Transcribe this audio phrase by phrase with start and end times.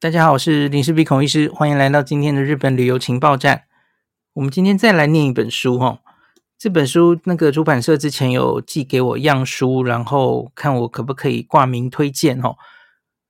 [0.00, 3.64] 大家好，我是林氏鼻孔医师，欢迎来到今天的日本旅游情报站。
[4.34, 5.98] 我们今天再来念一本书哈，
[6.56, 12.54] 这本书那个出版社之前有寄给我样书，然后看我可不可以挂名推荐哈。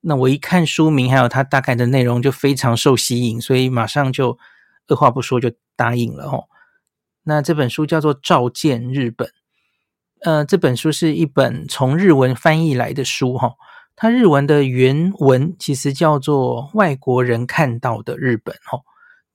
[0.03, 4.37] 那我一看书名还有它大概的内容，就非常受吸引，所以马上就
[4.89, 6.45] 二话不说就答应了哈。
[7.23, 9.27] 那这本书叫做《照见日本》，
[10.21, 13.55] 呃，这本书是一本从日文翻译来的书哈。
[14.01, 18.85] 它日文的原文其实叫做“外国人看到的日本”吼，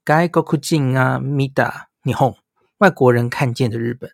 [0.06, 2.34] 外国人啊，见た日本，
[2.78, 4.10] 外国人看见的日本。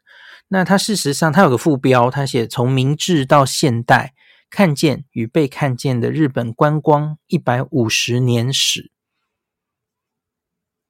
[0.49, 4.13] 那它事实上它有个副标，它写从明治到现代，
[4.51, 8.91] 看见与被看见的日本观光一百五十年史。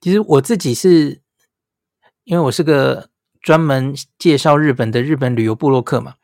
[0.00, 1.20] 其实我自己是，
[2.24, 3.10] 因为我是个
[3.42, 6.14] 专门介绍日本的日本旅游部落客嘛。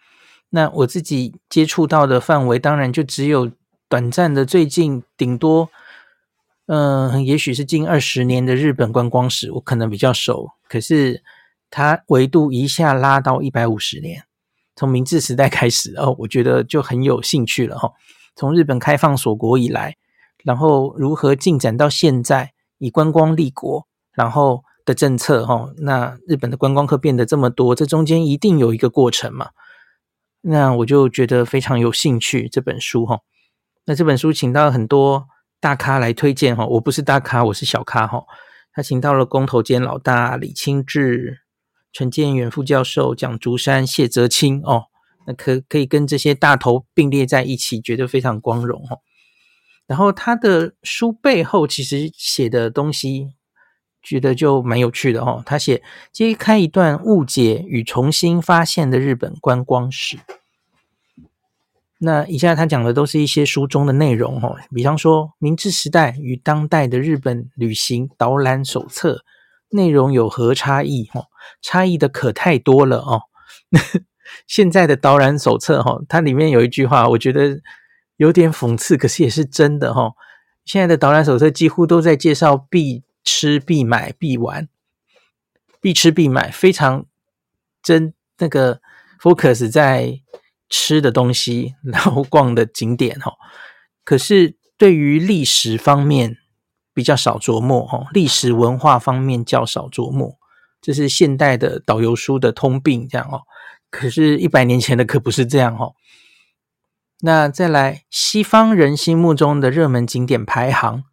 [0.51, 3.51] 那我自己接触到的范围，当然就只有
[3.89, 5.69] 短暂的最近，顶多，
[6.67, 10.51] 嗯、也许是近二十年的日本观光史，我可能比较熟。
[10.69, 11.23] 可是
[11.71, 14.25] 它维度一下拉到一百五十年，
[14.75, 17.93] 从明治时代开始哦，我觉得就很有兴趣了哈。
[18.35, 19.97] 从日本开放锁国以来，
[20.45, 29.51] 然后如何进展到现在，以观光立国，然后的政策哈，那日本的观光客变得这么多，这中间一定有一个过程嘛。
[30.41, 33.21] 那我就觉得非常有兴趣这本书哈。
[33.87, 35.27] 那这本书请到很多
[35.61, 38.25] 大咖来推荐哈，我不是大咖，我是小咖哈。
[38.73, 41.39] 他请到了工头兼老大李清志、
[41.93, 44.85] 陈建远副教授、蒋竹山、谢泽清哦。
[45.27, 48.99] 那可可以跟这些大头并列在一起，觉得非常光荣哈。
[49.87, 53.31] 然后他的书背后其实写的东西，
[54.07, 55.43] 觉得就蛮有趣的哦。
[55.45, 60.19] 他写揭开一段误解与重新发现的日本观光史。
[61.99, 69.25] 那以下他讲的都是一些书中的内容哦，比方说明治时代与当代的日本旅行导览手册
[69.71, 71.11] 内容有何差异？
[71.15, 71.25] 哦，
[71.61, 73.23] 差异的可太多了哦。
[74.47, 77.61] 现在的导览手册哈，它里面有一句话，我觉得
[78.19, 80.13] 有点讽刺，可是也是真的哈。
[80.67, 84.67] 现在的导览手册几乎都在介绍必吃、必买、必玩、
[85.83, 87.05] 必吃、必买，非常
[87.83, 88.81] 真那个
[89.21, 90.23] focus 在。
[90.69, 93.35] 吃的东西，然后逛的景点哈，
[94.03, 96.39] 可是对于历史方面
[96.93, 100.35] 比较少琢磨哈，历史文化方面较少琢磨，
[100.83, 103.43] 这是现代的导游书的通病这样哦。
[103.91, 105.93] 可是，一百年前的可不是这样哈。
[107.21, 111.05] 那再来，西方人心目中的热门景点排行，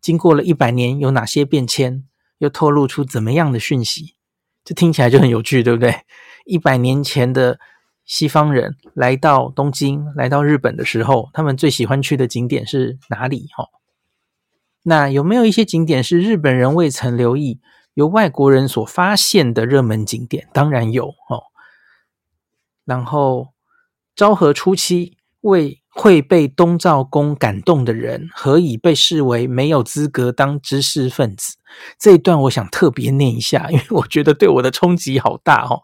[0.00, 2.04] 经过了一百年有哪些变迁，
[2.38, 4.14] 又透露出怎么样的讯息？
[4.64, 5.94] 这听起来就很有趣，对不对？
[6.44, 7.58] 一百年前的。
[8.10, 13.50] 西方人来到东京、来到日本的时候，他们最喜欢去的景点是哪里？
[13.54, 13.66] 哈，
[14.82, 17.60] 那有没有一些景点是日本人未曾留意，
[17.92, 20.48] 由外国人所发现的热门景点？
[20.54, 21.52] 当然有哦。
[22.86, 23.48] 然后，
[24.16, 31.56] 昭和初期为会被东照宫感动的人，何以被视为没有资格当知识分子？
[31.98, 35.80] 这一段我想特别念一下，因为我觉得对我的冲击好大哦。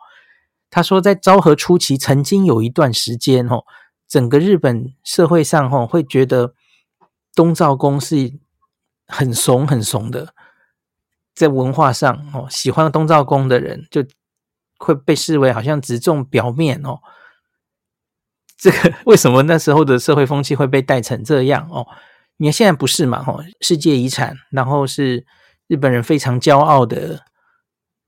[0.70, 3.64] 他说，在昭和初期，曾经有一段时间，哦，
[4.06, 6.54] 整个日本社会上，吼，会觉得
[7.34, 8.34] 东照宫是
[9.08, 10.32] 很怂、很怂的。
[11.34, 14.04] 在文化上，哦，喜欢东照宫的人就
[14.78, 17.00] 会被视为好像只重表面，哦。
[18.64, 21.68] 这个为什么那时候的社会风气会被带成这样？
[21.70, 21.86] 哦，
[22.38, 23.22] 你看现在不是嘛？
[23.22, 25.26] 吼，世界遗产，然后是
[25.66, 27.26] 日本人非常骄傲的、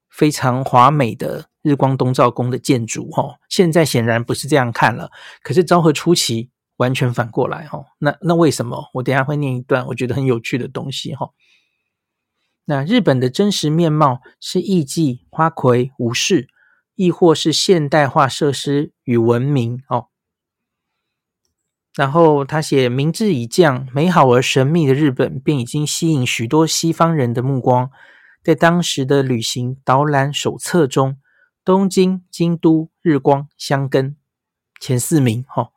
[0.09, 1.51] 非常华美的。
[1.61, 5.11] 日光东照宫的建筑，哈，现在显然不是这样看了。
[5.43, 7.85] 可是昭和初期完全反过来，哈。
[7.99, 8.89] 那那为什么？
[8.95, 11.31] 我等下会念一段我觉得很有趣的东西，哈。
[12.67, 16.49] 那日本的真实面貌是艺伎、花魁、武士，
[16.95, 20.07] 亦或是现代化设施与文明，哦。
[21.97, 27.91] 然后他写：明治以降，美好而神秘的日本便已经吸引许多西方人的目光，
[28.45, 31.17] 在当时的旅行导览手册中。
[31.65, 34.15] 东京、京都、日光、箱根
[34.79, 35.71] 前四名，哈，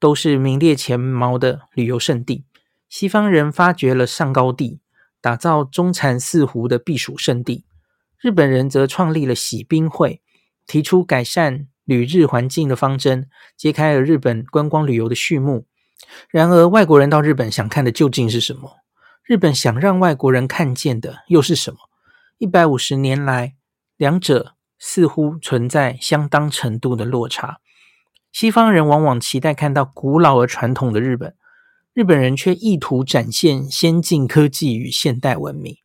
[0.00, 2.46] 都是名列前茅的旅游胜地。
[2.88, 4.80] 西方人发掘了上高地，
[5.20, 7.64] 打造中禅寺湖的避暑胜地；
[8.18, 10.22] 日本人则创立了喜滨会，
[10.66, 15.64] 提出改善旅日环境的方针，揭开了日本观光旅游的序幕。
[16.28, 18.80] 然而，外国人到日本想看的究竟是什么？
[19.24, 21.78] 日本想让外国人看见的又是什么？
[22.36, 23.54] 一百五十年来，
[23.96, 24.52] 两者。
[24.78, 27.60] 似乎存在相当程度的落差。
[28.30, 31.34] 西方人往往期待看到古老而传统的日本，
[31.94, 35.78] 日本人却意图展现先进科技与现代文明，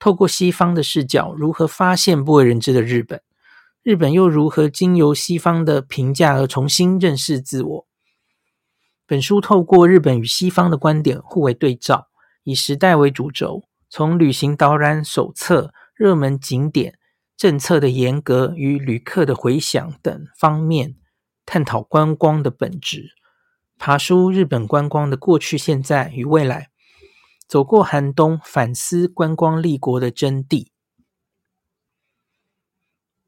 [0.00, 3.22] 透过西方的视角，如何发现不为人知的日本？
[3.82, 7.86] 日本又如何经由西方的评价而重新认识自我？
[9.06, 12.08] 本书透过日本与西方的观点互为对照，
[12.44, 16.98] 以时代为主轴，从旅行导览手册、热门景点、
[17.38, 20.96] 政策的严格与旅客的回响等方面，
[21.46, 23.12] 探讨观光的本质，
[23.78, 26.68] 爬梳日本观光的过去、现在与未来，
[27.48, 30.69] 走过寒冬，反思观光立国的真谛。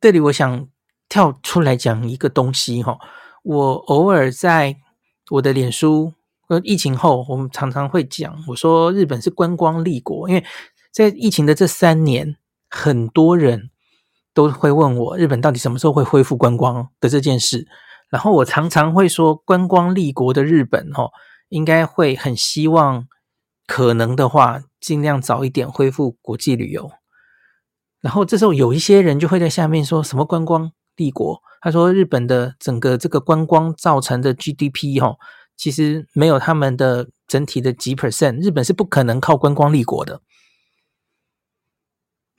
[0.03, 0.67] 这里我想
[1.09, 2.99] 跳出来讲一个东西哈，
[3.45, 4.77] 我偶尔在
[5.31, 6.13] 我的脸书，
[6.49, 10.45] 呃，疫情后我们常常会讲，我说日本是观光立国，因为
[10.91, 12.35] 在疫情的这三年，
[12.69, 13.71] 很多人
[14.35, 17.69] 都会问我日本到底什么时候会恢复观光的这件事，
[18.11, 21.11] 然后我常常会说，观光立国的日本哈，
[21.49, 23.07] 应该会很希望
[23.69, 26.91] 可能的话，尽量早一点恢复国际旅游。
[28.03, 35.15] 然后这时候有一些人就会在下面说什么观光立国，他说日本的整个这个观光造成的 GDP 哈，
[35.57, 40.21] 其实没有他们的整体的几 percent，日本是不可能靠观光立国的。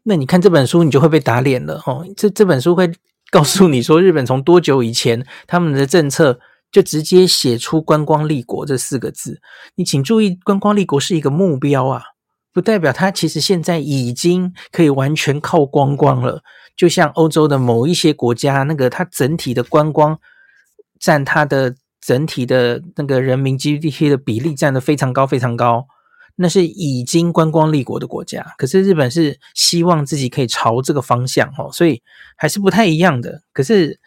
[0.04, 2.06] 那你看这本书，你就会被打脸了哦。
[2.18, 2.92] 这这本书会
[3.32, 9.40] 告诉你说，日本从多久以前他们的政策就直接写出观光立国这四个字。
[9.76, 12.13] 你请注意，观光立国是一个目标啊。
[12.54, 16.44] 不代表它其实现在已经可以完全靠观光了，
[16.78, 20.20] 就像欧洲的某一些国家，那个它整体的观光
[21.00, 25.88] 占它的整体的那个人民 GDP 的比例占得非常高非常高，
[26.36, 28.46] 那是已经观光立国的国家。
[28.58, 32.02] 可是日本是希望自己可以朝这个方向哦，所以
[32.38, 33.42] 还是不太一样的。
[33.52, 34.00] 可是。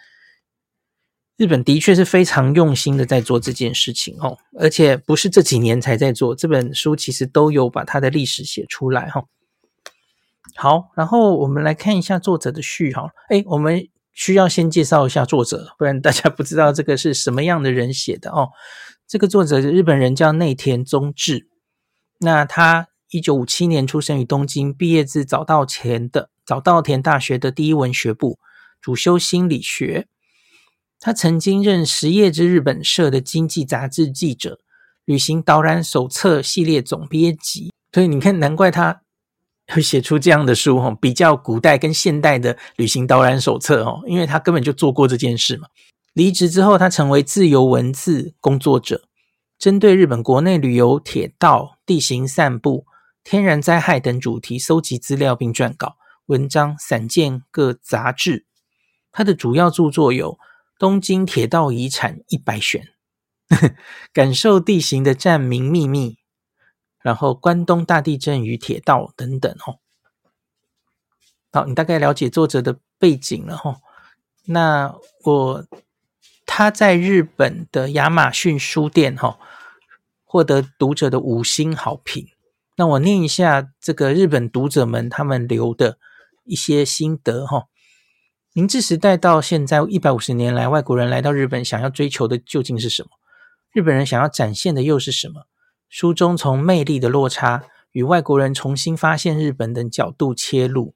[1.37, 6.35] 日本的确是非常用心的在做这件事情哦，而且不是这几年才在做。
[6.35, 9.25] 这本书其实都有把它的历史写出来哈。
[10.55, 13.11] 好，然后我们来看一下作者的序哈。
[13.29, 18.49] 诶，我们需要先介绍一下作者，不然大家不知道这个是什么样的人写的哦。
[19.07, 21.49] 这个作者是日本人，叫内田宗志。
[22.21, 28.39] 那他一九五七年出生于东京，毕业自早稻田的早稻田大学的第一文学部，
[28.81, 30.07] 主修心理学。
[30.99, 34.61] 他曾经任实业之日本社的经济杂志记者，
[35.05, 39.03] 旅行导览手册系列总编辑，所以你看，难怪他
[39.69, 45.69] 会写出这样的书哈，比较古代跟现代的旅行导览手册哦，因为他根本就做过这件事嘛。
[46.15, 49.03] 离职之后，他成为自由文字工作者，
[49.59, 52.87] 针对日本国内旅游、铁道、地形散步、
[53.23, 58.47] 天然灾害等主题搜集资料并撰稿文章，散见各杂志。
[59.13, 60.39] 他的主要著作有。
[60.79, 62.89] 东京铁道遗产一百选，
[64.13, 66.19] 感受地形的站名秘密，
[67.01, 69.79] 然后关东大地震与铁道等等哦。
[71.53, 73.79] 好，你大概了解作者的背景了哈。
[74.45, 74.95] 那
[75.25, 75.67] 我
[76.45, 79.39] 他在日本的亚马逊书店哈
[80.25, 82.29] 获得读者的五星好评。
[82.77, 85.99] 那我念一下这个日本读者们他们留的
[86.45, 87.69] 一些心得哈。
[88.57, 93.11] 明治时代到现在一百五十年来，外国人来到日本，想要追求的究竟是什么？
[93.71, 95.43] 日本人想要展现的又是什么？
[95.91, 100.95] 书中从魅力的落差与外国人重新发现日本等角度切入，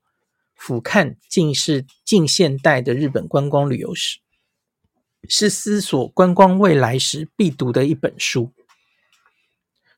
[0.55, 4.21] 俯瞰近世近现代的日本观光旅游史，
[5.29, 8.55] 是思索观光未来时必读的一本书。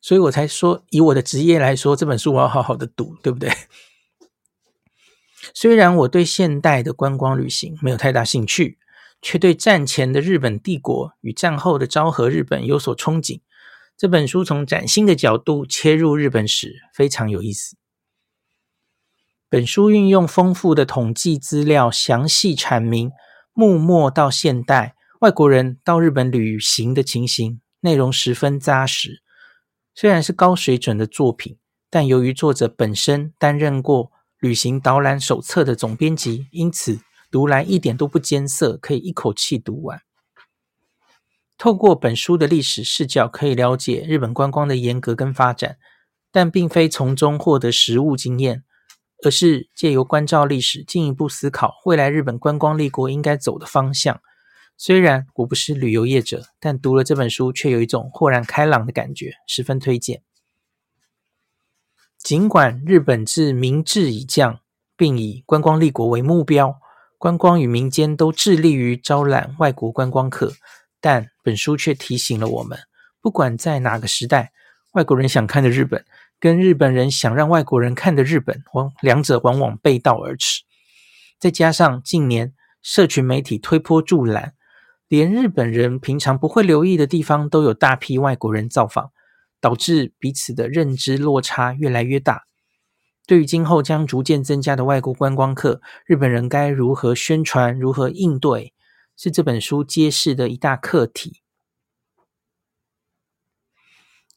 [0.00, 3.52] 所以我才说，以我的职业来说，这本书我要好好的读，对不对？
[5.54, 8.78] 虽然我对现代的观光旅行没有太大兴趣，
[9.20, 13.40] 却对战前的日本帝国与战后的昭和日本有所憧憬。
[13.96, 17.76] 这本书从崭新的角度切入日本史，非常有意思。
[19.48, 23.10] 本书运用丰富的统计资料，详细阐明
[23.52, 29.22] 幕末到现代外国人到日本旅行的情形，内容十分扎实。
[29.94, 31.58] 虽然是高水准的作品，
[31.90, 34.11] 但由于作者本身担任过
[34.42, 36.98] 旅行导览手册的总编辑，因此
[37.30, 40.02] 读来一点都不艰涩，可以一口气读完。
[41.56, 45.76] 透过本书的历史视角，可以了解日本观光的严格跟发展，
[46.32, 48.64] 但并非从中获得实务经验，
[49.24, 54.20] 而是借由关照历史，进一步思考未来日本观光立国应该走的方向。
[54.76, 60.24] 虽然我不是旅游业者，但读了这本书，却有一种豁然开朗的感觉，十分推荐。
[62.22, 64.60] 尽管日本自明治以降，
[64.96, 66.78] 并以观光立国为目标，
[67.18, 70.52] 观光与民间都致力于招揽外国观光客，
[71.00, 72.78] 但本书却提醒了我们：
[73.20, 74.52] 不管在哪个时代，
[74.92, 76.04] 外国人想看的日本，
[76.38, 80.62] 跟日本人想让外国人看的日本，往两者往往背道而驰。
[81.40, 84.54] 再加上近年社群媒体推波助澜，
[85.08, 89.10] 连日本人平常不会留意的地方，都有大批外国人造访，
[89.62, 92.42] 导致彼此的认知落差越来越大。
[93.24, 98.74] 对于今后将逐渐增加的外国观光客，日本人该如何宣传、如何应对，
[99.16, 101.40] 是这本书揭示的一大课题。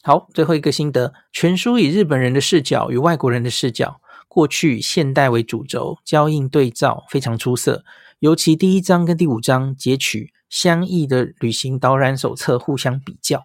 [0.04, 7.84] 好，最后一个心得，全书以日本人的视角与外国人的视角，过去、现代为主轴，交映对照，非常出色。
[8.20, 13.44] 尤其第一章跟第五章截取相异的旅行导览手册互相比较，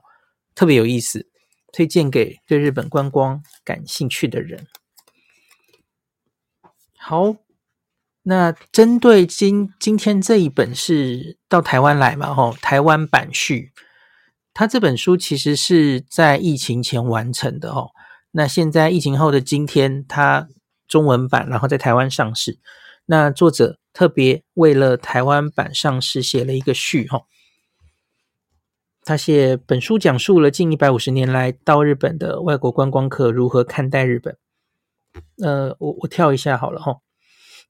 [0.55, 1.30] 特别有意思，
[1.73, 4.67] 推荐给对日本观光感兴趣的人。
[6.99, 7.37] 好，
[8.23, 12.35] 那针对今今天这一本是到台湾来嘛？
[12.35, 13.73] 吼，台湾版序。
[14.53, 17.91] 他这本书其实是在疫情前完成的哦。
[18.33, 20.49] 那现在疫情后的今天，他
[20.87, 22.59] 中文版然后在台湾上市。
[23.07, 27.23] 那作者特别为了台湾版上市写了一个序哈。
[29.11, 34.38] 他写本书讲述了近一百五十年来到日本的外国观光客如何看待日本。
[35.43, 36.99] 呃，我我跳一下好了哈。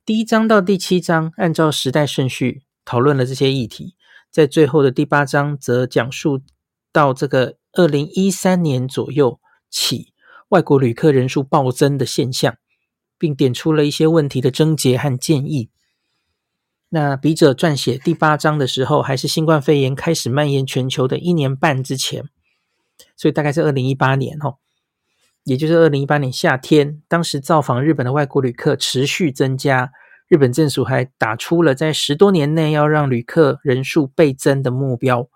[0.04, 3.94] 第一章到第七章按照时代顺序讨论了这些议题，
[4.30, 6.42] 在最后的第八章则讲述。
[6.92, 10.12] 到这个二零一三年左右起，
[10.50, 12.56] 外国旅客人数暴增的现象，
[13.16, 15.70] 并点出了一些问题的症结和建议。
[16.92, 22.24] 那笔者撰写第八章的时候，还是新冠肺炎开始蔓延全球的一年半之前，
[23.16, 24.56] 所以大概是二零一八年哦，
[25.44, 29.92] 也就是二零一八年夏天，当时造访日本的外国旅客持续增加，
[30.26, 35.28] 日本政府还打出了在十多年内要让旅客人数倍增的目标。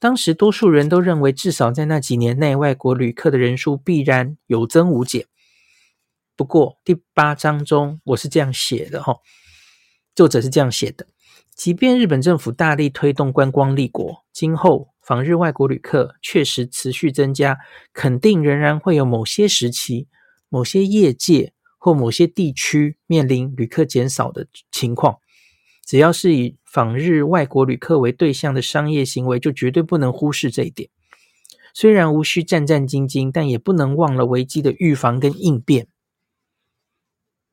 [0.00, 5.26] 当时多数人都认为，至少在那几年内，外国旅客的人数必然有增无减。
[6.36, 9.18] 不过第八章中，我是这样写的哈，
[10.14, 11.06] 作者是这样写的：
[11.54, 17.58] 即便日本政府大力推动观光立国，今后访日外国旅客确实持续增加，
[17.92, 20.08] 肯定仍然会有某些时期、
[20.48, 25.18] 某些业界或某些地区面临旅客减少的情况。
[25.84, 30.88] 只要是以访日外国旅客为对象的商业行为，就绝对不能忽视这一点。
[31.74, 35.88] 虽然无需战战兢兢，但也不能忘了危机的预防跟应变。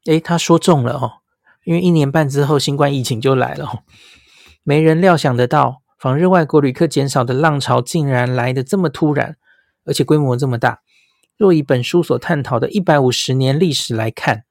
[0.06, 1.12] 诶，他说中了哦，
[1.70, 3.84] 因为一年半之后，新冠疫情就来了。
[4.64, 9.38] 没人料想得到，访日外国旅客减少的浪潮竟然来得这么突然，
[9.86, 10.82] 而且规模这么大。
[11.38, 14.46] 若以本书所探讨的一百五十年历史来看，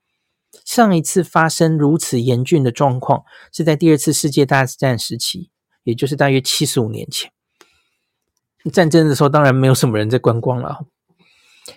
[0.64, 5.50] 上一次发生如此严峻的状况，是在第二次世界大战时期，
[5.82, 7.32] 也就是大约七十五年前。
[8.72, 10.87] 战争的时候，当然没有什么人在观光了。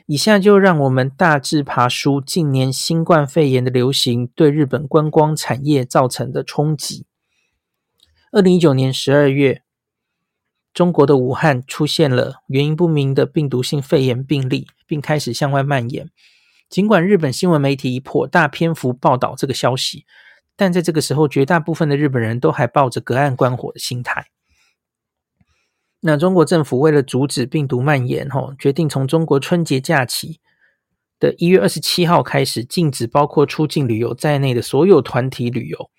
[0.05, 7.05] 以下就让我们大致爬梳近年新冠肺炎的流行对日本观光产业造成的冲击。
[8.31, 9.63] 二零一九年十二月，
[10.74, 16.10] 中国的武汉出现了原因不明的病毒性肺炎病例，并开始向外蔓延。
[16.69, 20.05] 尽管日本新闻媒体以颇大篇幅报道这个消息，
[20.55, 24.27] 但在这个时候，绝大部分的日本人都还抱着隔岸观火的心态。
[26.03, 30.39] 那中国政府为了阻止病毒蔓延，吼，决定从中国春节假期
[31.20, 35.91] 的一月二十七号开始，禁止包括出境旅游在内的所有团体旅游。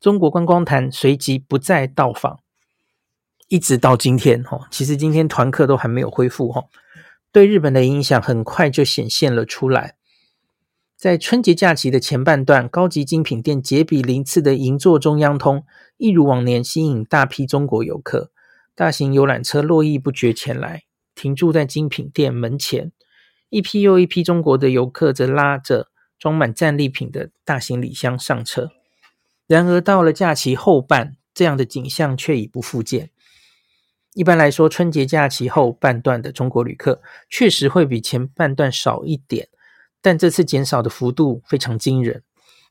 [0.00, 2.38] 中国观光团随即不再到访，
[3.48, 6.70] 一直到今天，吼，其实今天团客都还没有恢复，吼，
[7.32, 9.96] 对日本的影响很快就显现了出来。
[10.96, 15.64] 在春节假期的前半段，高级精品店杰比林次的银座中央通，
[15.96, 18.30] 一如往年吸引大批中国游客，
[18.80, 20.84] 大型游览车络绎不绝前来，
[21.14, 22.92] 停驻在精品店门前，
[23.50, 28.70] 一批又一批中国的游客则拉着装满战利品的大行李箱上车。
[29.46, 33.10] 然而，到了假期后半，这样的景象却已不复见。
[34.14, 39.50] 一般来说，春节假期后半段的中国旅客确实会比前半段少一点。
[40.00, 42.22] 但这次减少的幅度非常惊人。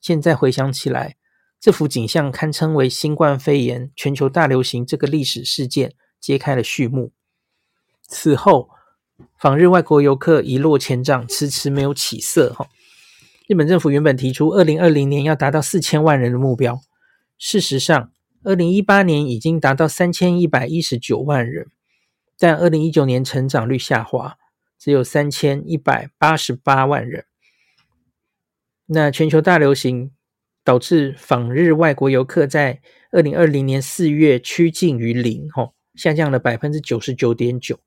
[0.01, 1.17] 现在回想起来，
[1.59, 7.11] 这幅景象堪称为新冠肺炎全球大流行这个历史事件揭开了序幕。
[8.01, 8.69] 此后，
[9.37, 12.53] 访日外国游客一落千丈，迟迟没有起色。
[12.53, 12.69] 哈，
[13.47, 16.81] 日本政府原本提出二零二零年要达到四千万人的目标，
[17.37, 18.11] 事实上，
[18.43, 21.67] 二零一八年已经达到三千一百一十九万人，
[22.37, 24.37] 但二零一九年成长率下滑。
[24.81, 27.25] 只有三千一百八十八万人。
[28.85, 30.11] 那全球大流行
[30.63, 37.79] 导致访日外国游客在二零二零年四月趋近于零，吼，下降了百分之九十九点九。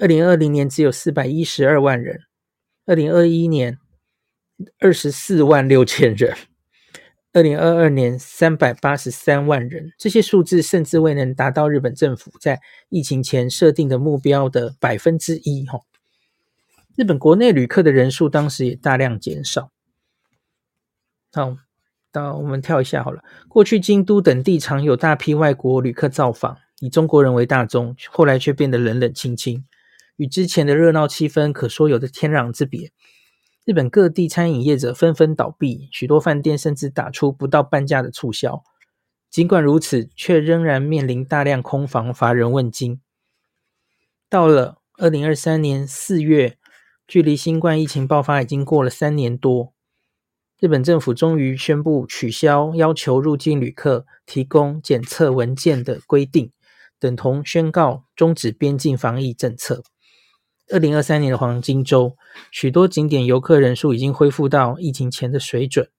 [0.00, 2.20] 二零二零年只有四百一十二万人，
[2.86, 3.78] 二零二一年
[4.80, 6.34] 二十四万六千人，
[7.32, 9.92] 二零二二年三百八十三万人。
[9.96, 15.64] 这些数字甚至未能达到日本政府在疫情前设定的目标的百分之一。
[15.66, 15.78] 哈，
[16.96, 19.70] 日本国内旅客的人数当时也大量减少。
[21.34, 21.56] 好。
[22.12, 23.24] 到我们跳一下好了。
[23.48, 29.64] 过去京都等地常有大批外国旅客造访，以中国人为大宗，后来却变得冷冷清清，
[30.14, 32.92] 与之前的热闹气氛可说有着天壤之别。
[33.64, 38.62] 日本各地餐饮业者纷纷倒闭，许多饭店甚至打出不到半价的促销。
[39.28, 43.00] 尽管如此，却仍然面临大量空房乏人问津。
[44.30, 46.56] 到了二零二三年四月，
[47.08, 49.73] 距离新冠疫情爆发已经过了三年多。
[50.64, 56.52] 日本政府终于宣布取消要求入境旅客提供检测文件的规定，
[56.98, 59.82] 等同宣告终止边境防疫政策。
[60.72, 62.16] 二零二三年的黄金周，
[62.50, 65.90] 许多景点游客人数已经恢复到疫情前的水准。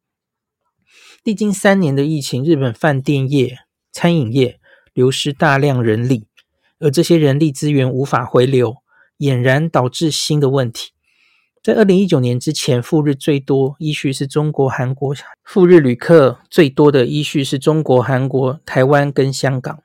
[1.23, 3.59] 历经三年的疫情，日本饭店业、
[3.91, 4.59] 餐饮业
[4.95, 6.25] 流失大量人力，
[6.79, 8.77] 而这些人力资源无法回流，
[9.19, 10.94] 俨然导致新的问题。
[11.65, 19.79] 在二零一九年之前，赴日最多依序是中国、韩国；赴日旅客最多的依序是中国、韩国、台湾跟香港。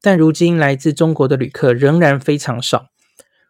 [0.00, 2.86] 但如今来自中国的旅客仍然非常少。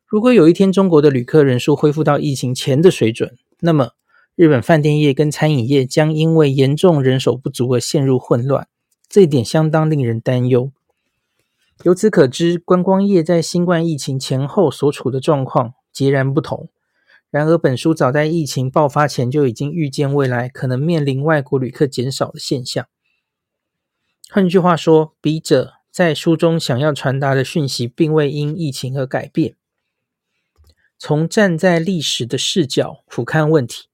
[0.05, 3.90] 如果有一天中国的旅客人数恢复到疫情前的水准，那么
[4.35, 8.66] 日本饭店业跟餐饮业将因为严重人手不足而陷入混乱，
[9.09, 10.73] 这一点相当令人担忧。
[11.85, 16.69] 由此可知，观光业在新冠疫情前后所处的状况截然不同。
[17.37, 22.87] 然而，本书早在疫情爆发前就已经预见未来可能面临外国旅客减少的现象。
[24.31, 29.55] 换句话说，笔者在书中想要传达的讯息，并未因疫情而改变。
[30.99, 33.88] 从站在历史的视角俯瞰问题，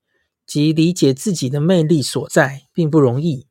[0.46, 3.49] 及理解自己的魅力所在，并不容易。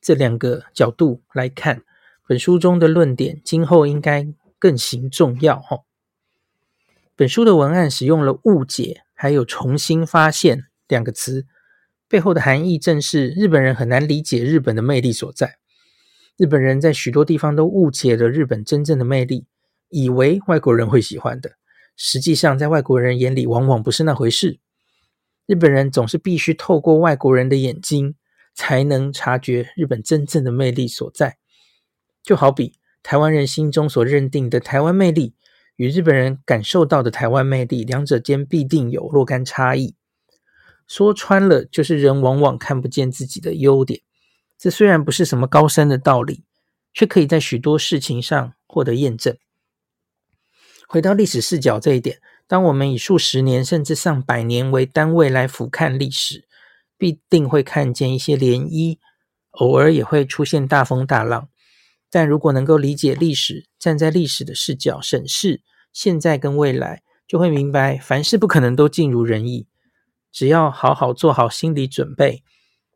[0.00, 1.82] 这两个角度来看，
[2.26, 4.26] 本书中的论点，今后应该
[4.58, 5.62] 更行重要。
[7.14, 9.03] 本书的文案使用了误解。
[9.24, 11.46] 还有重新发现两个词，
[12.10, 15.56] 背后的含义正是日本人很难理解日本的魅力所在。
[16.36, 19.46] 日本人在许多地方都误解了日本真正的魅力，
[19.88, 21.52] 以为外国人会喜欢的，
[21.96, 24.60] 实际上在外国人眼里往往不是那回事。
[25.46, 28.16] 日本人总是必须透过外国人的眼睛，
[28.54, 31.38] 才能察觉日本真正的魅力所在。
[32.22, 35.34] 就好比台湾人心中所认定的台湾魅力。
[35.76, 39.94] 与日本人感受到的台湾魅力，两者间必定有若干差异。
[40.86, 44.02] 说穿了，就是人往往看不见自己的优点。
[44.58, 46.44] 这虽然不是什么高深的道理，
[46.92, 49.36] 却可以在许多事情上获得验证。
[50.86, 56.46] 回到历史视角这一点，当我们以数十年甚至上百年为单位来俯瞰历史，
[56.96, 58.98] 必定会看见一些涟漪，
[59.52, 61.48] 偶尔也会出现大风大浪。
[62.14, 69.66] 但如果能够理解历史，站在历史的视角审视现在跟未来，就会明白凡事不可能都尽如人意。
[70.30, 72.44] 只要好好做好心理准备，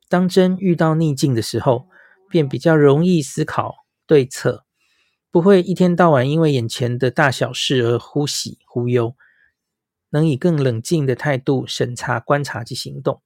[0.08, 1.88] 当真遇到逆境的时候，
[2.30, 4.64] 便比较容易思考对策，
[5.32, 9.16] 不会一天到晚因为眼前的大小事而忽喜忽忧，
[10.10, 13.20] 能以更冷静的态度审查、观察及行动。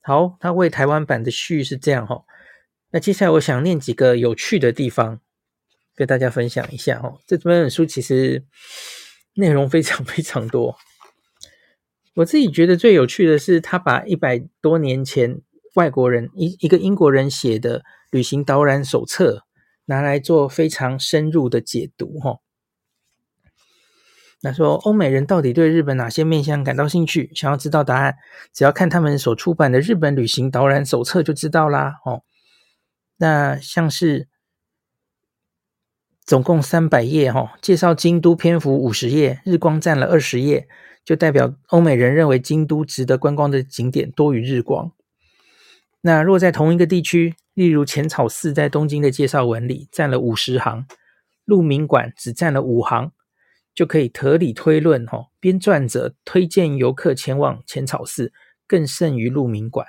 [0.00, 2.24] 好，他为台湾版的序是这样哈。
[2.92, 5.20] 那接下来我想念几个有趣的地方，
[5.94, 7.18] 跟大家分享一下哦。
[7.26, 8.44] 这本书其实
[9.34, 10.76] 内容非常 非常多，
[12.16, 15.40] 我自己觉得最有趣的是，他把一百多年前
[15.74, 19.46] 外国人一一个英国人写的旅行导览手册
[19.86, 22.40] 拿来做非常深入的解读哈。
[24.42, 27.30] 那说欧美人到底对日本哪些面向感到兴趣？
[27.34, 28.16] 想要知道答案，
[28.52, 32.22] 只要看他们所出版的日本旅行导览手册就知道啦哦。
[33.18, 34.28] 那像是
[36.24, 40.68] 总共三百页哈，介绍京都篇幅五十页，日光占了二十页，
[41.04, 44.92] 就代表欧美人认为京都值得观光的景点多于日光。
[46.00, 50.86] 那若在同一个地区，例如浅草寺在东京的介绍文里占了五十行，
[51.44, 53.12] 鹿鸣馆只占了五行，
[53.74, 58.32] 就可以合理推论哈，编撰者推荐游客前往浅草寺
[58.66, 59.86] 更胜于鹿鸣馆。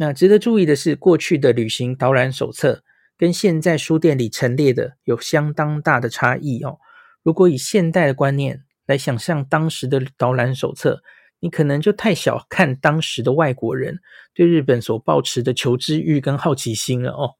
[0.00, 2.82] 那值得注意的是，过去的旅行导览手册
[3.18, 6.78] 跟现在书店里陈列的有相当大的差异哦。
[7.22, 11.02] 如果以现代的观念来想象当时的导览手册，
[11.40, 14.00] 你可能就太小看当时的外国人
[14.32, 17.36] 对日本所抱持的求知欲跟好奇心了哦。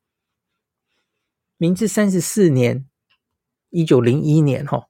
[1.57, 2.85] 明治三十四年，
[3.70, 4.85] 一九零一年哈，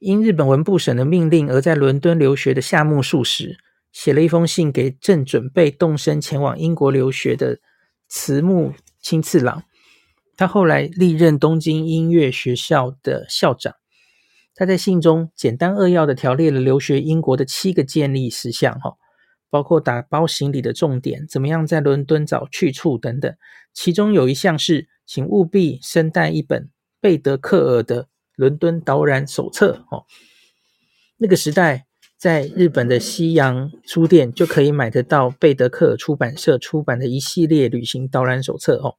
[0.00, 3.60] 因日本文部省的命令而在伦敦留学的夏目漱石，
[3.92, 7.60] 写了一封信给正准备动身前往英国留学的
[8.08, 9.62] 慈木亲次郎。
[10.36, 13.74] 他后来历任东京音乐学校的校长。
[14.54, 18.96] 他在信中简单扼要的条列了留学英国的七个建立事项，哈，
[19.48, 23.34] 包括打包行李的重点，怎么样在伦敦找去处等等。
[23.72, 30.04] 其中有一项是，请务必身带一本贝德克尔的伦敦导览手册，哦，
[31.16, 31.86] 那个时代
[32.22, 38.94] 在日本的西洋书店就可以买得到贝德克尔出版社出版的一系列旅行导览手册，哦。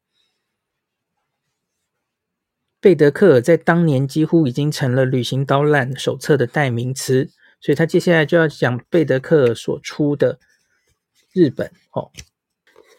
[2.81, 7.29] 贝德克尔在当年几乎已经成了旅行导览手册的代名词，
[7.61, 10.37] 所以他接下来就要讲贝德克尔所出的
[11.31, 11.71] 日本。
[11.93, 12.11] 哦，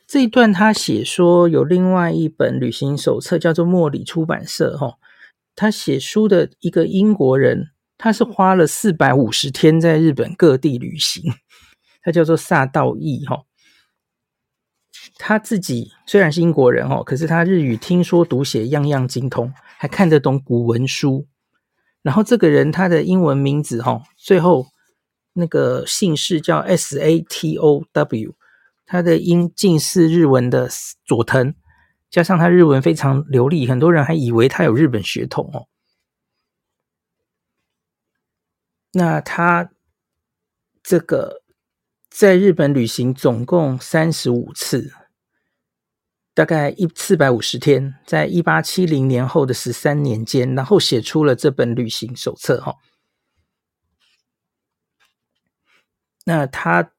[0.06, 4.74] 这一段他写说有另外一本旅行手册叫做莫里出版社。
[4.74, 4.96] 哈，
[5.54, 11.32] 他写书的一个英国人，他是花了四百五十天在日本各地旅行，
[12.02, 13.24] 他叫做萨道义。
[13.26, 13.44] 哈。
[15.16, 21.26] 他自己虽然是英国人哦，可是他日语听说读写样样精通，还看得懂古文书。
[22.02, 24.66] 然后这个人他的英文名字哈，最后
[25.34, 28.34] 那个姓氏叫 S A T O W，
[28.84, 30.68] 他的音近似日文的
[31.06, 31.54] 佐藤，
[32.10, 35.68] 加上他日文非常流利，很多人还以为他有日本血统哦。
[38.94, 39.70] 那他
[40.82, 41.42] 这个。
[42.16, 44.92] 在日本旅行总共三十五次，
[46.32, 52.60] 大概一四百五十天，在一八七零年后的十三年间，然后写出了这本旅行手册。
[52.60, 52.76] 哈，
[56.24, 56.92] 那他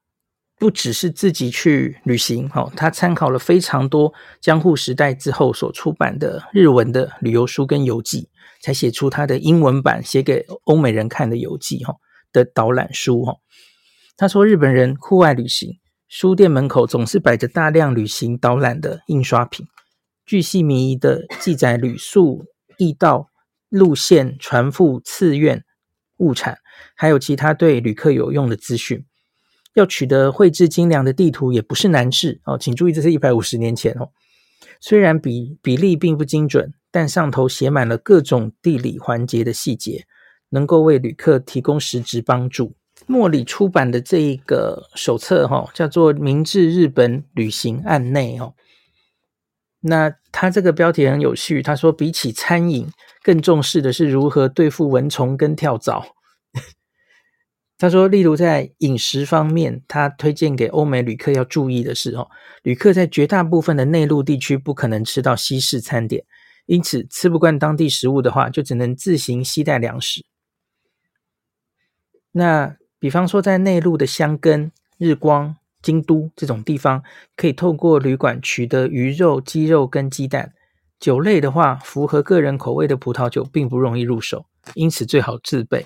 [0.58, 8.27] 不只是自己去旅行，哈，他参考了非常多江户时代之后所出版的日文的旅游书跟游记，
[8.65, 11.97] 才写出他的英文版写给欧美人看的游记，哈
[12.34, 13.36] 的导览书，哈。
[14.17, 19.67] 他说：“日本人酷爱旅行，书店门口总是摆着大量旅行导览的印刷品，
[20.25, 22.45] 巨细靡遗的记载旅宿、
[22.80, 23.28] 驿道、
[23.69, 25.63] 路线、船夫、寺院、
[26.17, 26.58] 物产，
[26.95, 29.06] 还有其他对旅客有用的资讯。
[29.75, 32.58] 要取得绘制精良的地图也不是难事哦。
[32.58, 34.10] 请注意，这是一百五十年前哦。
[34.82, 40.05] 虽然比比例并不精准，但上头写满了各种地理环节的细节，
[40.51, 42.73] 能够为旅客提供实质帮助。”
[43.05, 48.53] 莫里出版的这一个手册，哈，叫做《明治日本旅行案内》哦。
[49.81, 52.88] 那他这个标题很有趣，他说比起餐饮，
[53.21, 56.15] 更重视的是如何对付蚊虫跟跳蚤。
[57.77, 62.29] 他说，例如在饮食方面，他推荐给欧美旅客要注意的是，哦，
[62.63, 66.23] 旅客在绝大部分的内陆地区不可能吃到西式餐点，
[66.65, 70.25] 因此吃不惯当地食物的话，就只能自行携带粮食。
[72.32, 77.04] 那比方说，在内陆的箱根、日光、京都这种地方，
[77.36, 80.54] 可以透过旅馆取得鱼肉、鸡肉跟鸡蛋。
[80.99, 85.86] 酒类的话，符合个人口味的葡萄酒并不容易入手，因此最好自备。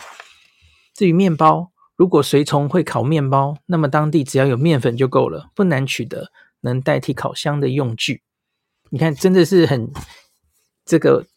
[0.94, 8.22] 至于面包，如果随从会烤面包，那么当地只要有面粉就够了，不难取得，能代替烤箱的用具。
[8.92, 9.92] 你看，真的是很
[10.90, 11.28] 这个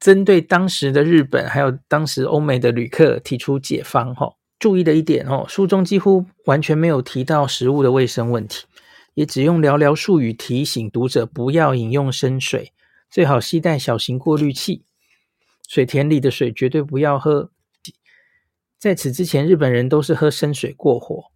[0.00, 4.34] 针对当时的日本，还有当时欧美的旅客提出解方，哈。
[4.58, 8.64] 注意的一点哦，书中几乎完全没有提到食物的卫生问题，
[9.12, 12.72] 也只用寥寥数语提醒读者不要饮用生水，
[13.10, 14.86] 最好携带小型过滤器。
[15.68, 17.50] 水田里的水绝对不要喝。
[18.78, 21.30] 在此之前，日本人都是喝生水过活。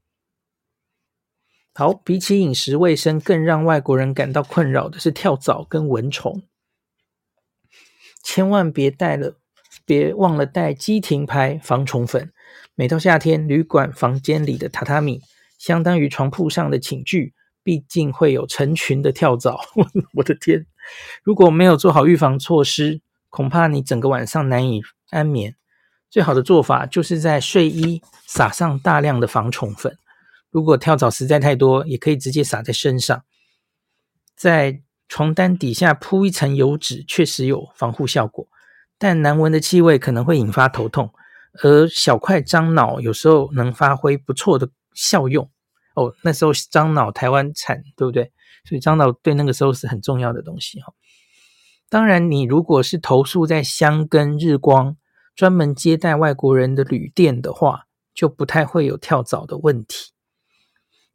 [1.74, 6.42] 好，比起饮食卫生，更让外国人感到困扰的是跳蚤跟蚊虫。
[8.22, 9.36] 千万别带了，
[9.84, 12.32] 别忘了带基廷牌防虫粉。
[12.74, 15.20] 每到夏天，旅馆房间里的榻榻米
[15.58, 19.60] 相当于床铺上的寝具，毕竟会有成群的跳蚤。
[20.14, 20.66] 我的天！
[21.22, 25.56] 如果没有做好预防措施，恐怕你整个晚上难以安眠。
[26.08, 29.96] 最好的做法就是在睡衣撒上大量的防虫粉。
[30.50, 33.22] 如果跳蚤实在太多，也可以直接撒在身上。
[34.34, 34.80] 在
[35.10, 38.46] 床单底下铺一层油纸，确实有防护效果，
[38.96, 41.12] 但难闻的气味可能会引发头痛。
[41.64, 45.50] 而小块樟脑有时候能发挥不错的效用
[45.96, 46.14] 哦。
[46.22, 48.30] 那时候樟脑台湾产，对不对？
[48.64, 50.92] 所以樟脑对那个时候是很重要的东西哈。
[51.88, 54.96] 当然，你如果是投宿在箱根日光
[55.34, 60.12] 专门接待外国人的旅店的话，就不太会有跳蚤的问题。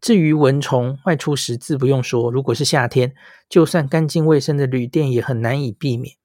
[0.01, 3.15] 至于蚊虫，外出时自不用说，如果是夏天，
[3.49, 6.15] 就算干净卫生的旅店也很难以避免。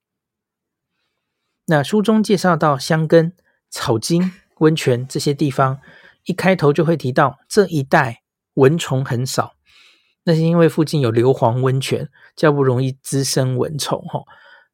[1.67, 3.35] 那书中介绍到箱根。
[3.73, 5.79] 草津温泉这些地方，
[6.25, 8.23] 一开头就会提到这一带
[8.55, 9.53] 蚊虫很少，
[10.25, 14.25] 那是因为附近有硫磺温泉，较不容易滋生蚊虫哈。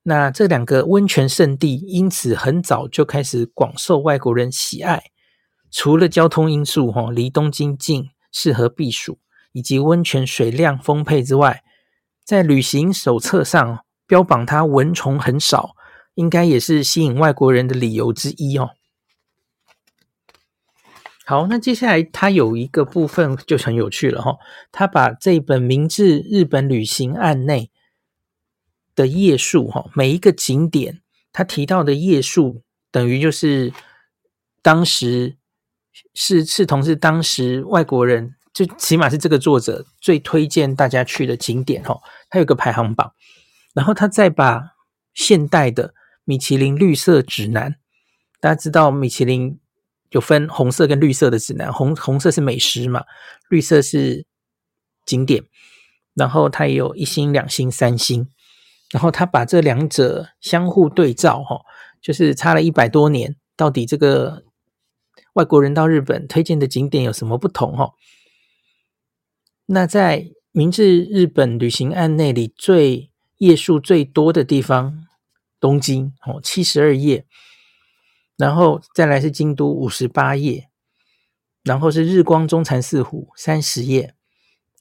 [0.04, 5.02] 那这两个温泉圣地，因此很早就开始广受外国人喜爱。
[5.70, 9.18] 除了交通因素哈，离东京近，适合避暑，
[9.52, 11.64] 以及温泉水量丰沛之外，
[12.22, 15.74] 在旅行手册上标榜它蚊虫很少，
[16.16, 18.72] 应该也是吸引外国人的理由之一哦。
[21.24, 24.36] 好，那接下来它有一个部分就很有趣了哈，
[24.70, 27.62] 他把这本《明治日本旅行案内》
[28.94, 31.00] 的页数哈，每一个景点
[31.32, 33.72] 他提到的页数，等于就是
[34.62, 35.36] 当时
[36.14, 38.34] 是是同是当时外国人。
[38.56, 43.12] 就起码是这个作者最推荐大家去的景点哦，它有个排行榜，
[43.74, 44.70] 然后他再把
[45.12, 45.92] 现代的
[46.24, 47.76] 米其林绿色指南，
[48.40, 49.60] 大家知道米其林
[50.08, 53.04] 有分红色跟绿色的指南，红红色是美食嘛，
[53.50, 54.24] 绿色是
[55.04, 55.44] 景点，
[56.14, 58.26] 然后它也有一星、两星、三星，
[58.90, 61.60] 然后他把这两者相互对照哈，
[62.00, 64.44] 就是差了一百多年，到底这个
[65.36, 67.92] 外国人到日本推荐的景点有什么不同哈？
[69.66, 70.20] 那在
[70.50, 75.06] 《明治日本旅行案内》里，最页数最多的地方，
[75.60, 77.26] 东京哦，七十二页，
[78.38, 80.70] 然后再来是京都五十八页，
[81.62, 84.14] 然后是日光中禅寺湖三十页，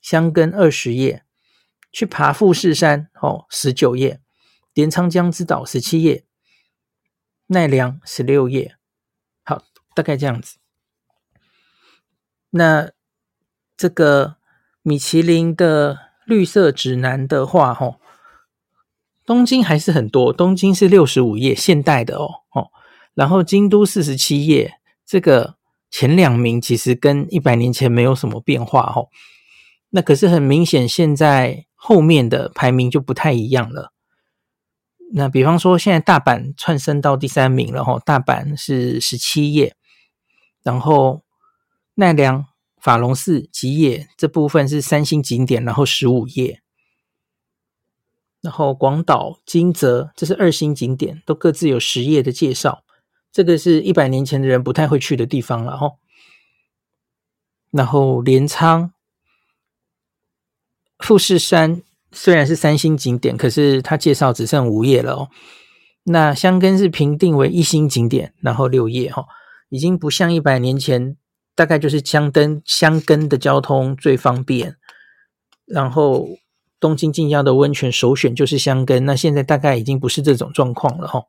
[0.01, 1.25] 箱根二十页，
[1.91, 4.21] 去爬富士山哦十九页，
[4.73, 6.23] 镰仓江之岛十七页，
[7.47, 8.77] 奈良十六页，
[9.95, 10.57] 大概这样子。
[12.51, 12.91] 那
[13.75, 14.35] 这个。
[14.87, 17.99] 米其林的绿色指南的话，哦，
[19.25, 22.69] 东京还是很多，东京是六十五页，现代的哦，哦，
[23.15, 25.55] 然后京都四十七页，这个
[25.89, 29.09] 前两名其实跟一百年前没有什么变化，哦，
[29.89, 33.91] 那可是很明显，现在后面的排名就不太一样了。
[35.15, 39.75] 那比方说，现在大阪窜升到第三名了，哈，大阪是十七页，
[40.65, 41.23] 然后
[41.93, 42.45] 奈良。
[42.77, 46.61] 法隆寺吉野这部分是三星景点，然后十五页，
[48.41, 52.83] 然后广岛金泽这是二星景点，都各自有十页的介绍。
[53.31, 55.93] 这个是一百年前的人不太会去的地方了哈。
[57.71, 58.93] 然后镰仓、
[60.99, 65.29] 富士山虽然是三星景点，可是它介绍只剩五页了哦。
[66.03, 69.25] 那箱根是评定为一星景点，然后六页哈，
[69.69, 71.17] 已经不像一百年前。
[71.57, 74.75] 大概就是箱根箱根的交通最方便，
[75.63, 76.27] 然后
[76.81, 79.05] 东京近郊的温泉首选就是箱根。
[79.05, 81.23] 那现在大概已经不是这种状况了哈。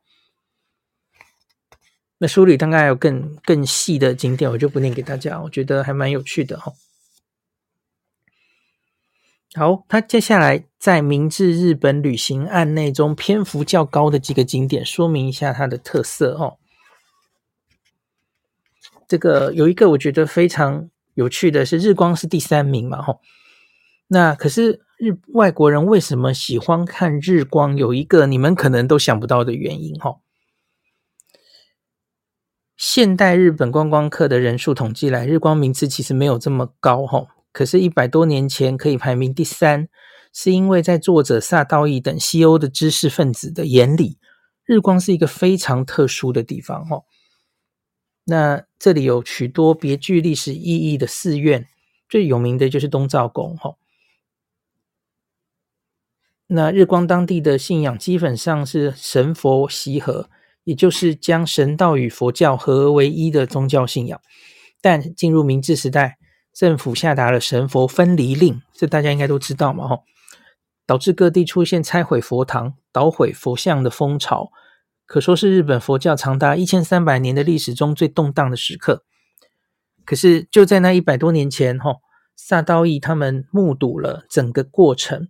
[2.17, 6.73] 那书里大概有更更细的景点，我就不念给大家，我觉得还蛮有趣的哈。
[9.53, 16.57] 好，他接下来在《明治日本旅行案内》中篇幅较高的几个景点，说明一下它的特色哦。
[19.07, 23.21] 这个有一个我觉得非常有趣的是，日光是第三名嘛，吼。
[24.09, 27.75] 那可是日外国人为什么喜欢看日光？
[27.75, 30.21] 有一个你们可能都想不到的原因，吼。
[32.75, 37.27] 现代日本观光客的人数统计来，日光名次其实没有这么高，吼。
[37.51, 39.87] 可是，一百多年前可以排名第三，
[40.31, 44.19] 是因为在作者萨道义等西欧的知识分子的眼里，
[44.63, 47.05] 日光是一个非常特殊的地方，吼。
[48.29, 51.65] 那这里有许多别具历史意义的寺院，
[52.09, 53.75] 最有名的就是东照宫哈。
[56.47, 60.29] 那日光当地的信仰基本上是神佛习合，
[60.65, 64.19] 也就是将神道与佛教合而为一的宗教信仰。
[64.81, 66.17] 但进入明治时代，
[66.53, 69.99] 政府下达了神佛分离令，这大家应该都知道嘛哈，
[70.85, 74.51] 导致各地出现拆毁佛堂、捣毁佛像的风潮。
[75.07, 79.03] 可说是日本佛教长达一千三百年的历史中最动荡的时刻。
[80.05, 81.95] 可是就在那一百多年前，哈
[82.35, 85.29] 萨道义他们目睹了整个过程。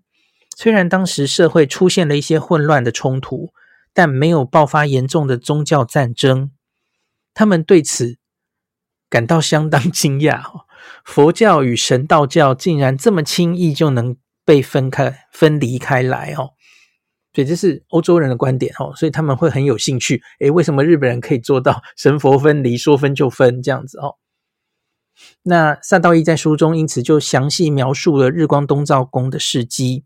[0.56, 3.52] 虽然当时社会出现了一些混乱的冲突，
[3.94, 6.52] 但没有爆发严重的宗教战争。
[7.34, 8.18] 他们对此
[9.10, 10.44] 感到相当惊讶。
[11.04, 16.54] 佛教与神道教竟然这么轻易就能被分开、分离开来，哦。
[17.38, 20.24] 所以这是欧洲人的观点哦，所以他们会很有兴趣。
[20.40, 24.16] 诶，为什么日本人可以做到神佛分离，说分就分这样子哦？
[25.44, 30.04] 那萨道义在书中因此就详细描述了日光东照宫的事迹。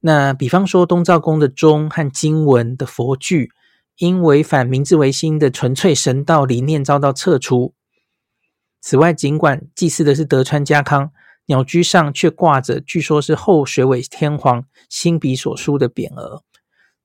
[0.00, 3.50] 那比方说东照宫的钟和经文的佛具，
[3.96, 7.72] 因违反明治维新的纯粹神道理念遭到撤除。
[8.82, 11.10] 此外，尽管祭祀的是德川家康，
[11.52, 16.42] 鸟居上却挂着据说是后水尾天皇亲笔所书的匾额，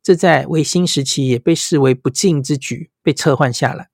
[0.01, 3.89] 这在维新时期也被视为不敬之举，被撤换下来。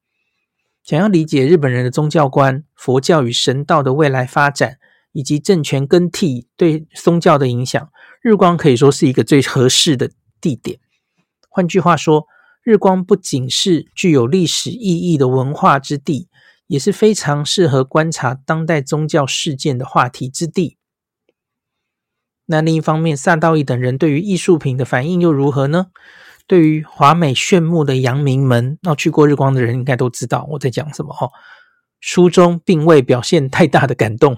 [0.84, 4.78] 想要理解日本人的宗教观、佛教与神道的未来发展，
[5.12, 7.90] 以及政权更替对宗教的影响，
[8.22, 10.78] 日光可以说是一个最合适的地点。
[11.50, 12.28] 换句话说，
[12.62, 16.28] 日光不仅是具有历史意义的文化之地，
[16.74, 20.80] 也是非常适合观察当代宗教事件的话题之地。
[22.48, 25.92] 那另一方面，萨道义等人对于艺术品的反应又如何呢？
[26.48, 31.30] 对于华美炫目的阳明门，那去过日光的人应该都知道我在讲什么哦。
[32.00, 34.36] 书中并未表现太大的感动。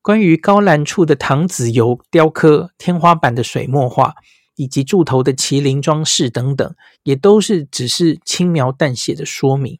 [0.00, 4.14] 关于高栏处的唐子油雕刻、天花板的水墨画，
[4.56, 9.78] 以及柱头的麒麟装饰等等，也都是只是轻描淡写的说明，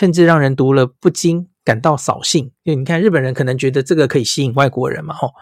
[0.00, 2.46] 甚至让人读了不禁感到扫兴。
[2.62, 5.34] 因为你看日本人可能觉得这个可以吸引外国人嘛，吼。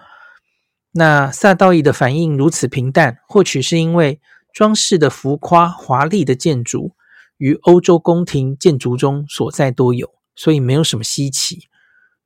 [0.91, 4.21] 那萨道义的反应如此平淡，或许是因为。
[4.51, 6.97] 装饰的浮夸华丽的建筑，
[7.37, 11.69] 于欧洲宫廷建筑中所在多有，所以没有什么稀奇。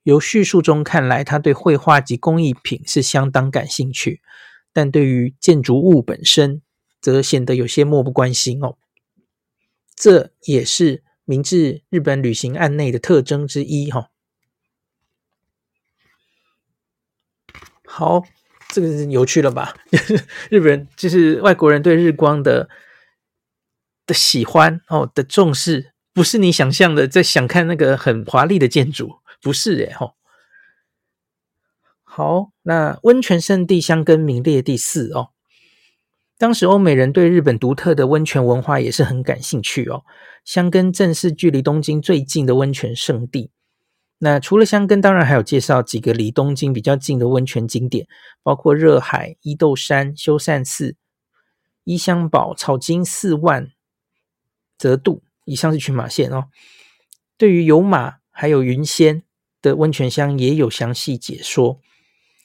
[0.04, 4.22] 由叙述中看来，他对绘画及工艺品是相当感兴趣，
[4.72, 6.62] 但对于建筑物本身，
[7.02, 8.78] 则显得有些漠不关心哦。
[9.94, 14.10] 这也是明治日本旅行案内的特征之一哈、
[17.84, 18.24] 好。
[18.74, 19.74] 这个是有趣了吧？
[20.48, 22.70] 日本人就是外国人对日光的
[24.06, 30.14] 的喜欢哦的重视，不是你想象的在想看那个很华丽的建筑，不是耶吼、
[32.02, 35.32] 好，那温泉圣地香根名列第四哦。
[36.42, 40.02] 当时欧美人对日本独特的温泉文化也是很感兴趣哦。
[40.44, 43.52] 箱根正是距离东京最近的温泉圣地。
[44.18, 48.08] 那除了箱根，当然还有介绍几个离东京比较近的温泉景点，
[48.42, 50.96] 包括热海、伊豆山、修善寺、
[51.84, 53.70] 伊香保、草津四万
[54.76, 55.22] 泽度。
[55.44, 56.46] 以上是群马县哦。
[57.38, 59.22] 对于有马还有云仙
[59.60, 61.78] 的温泉乡，也有详细解说。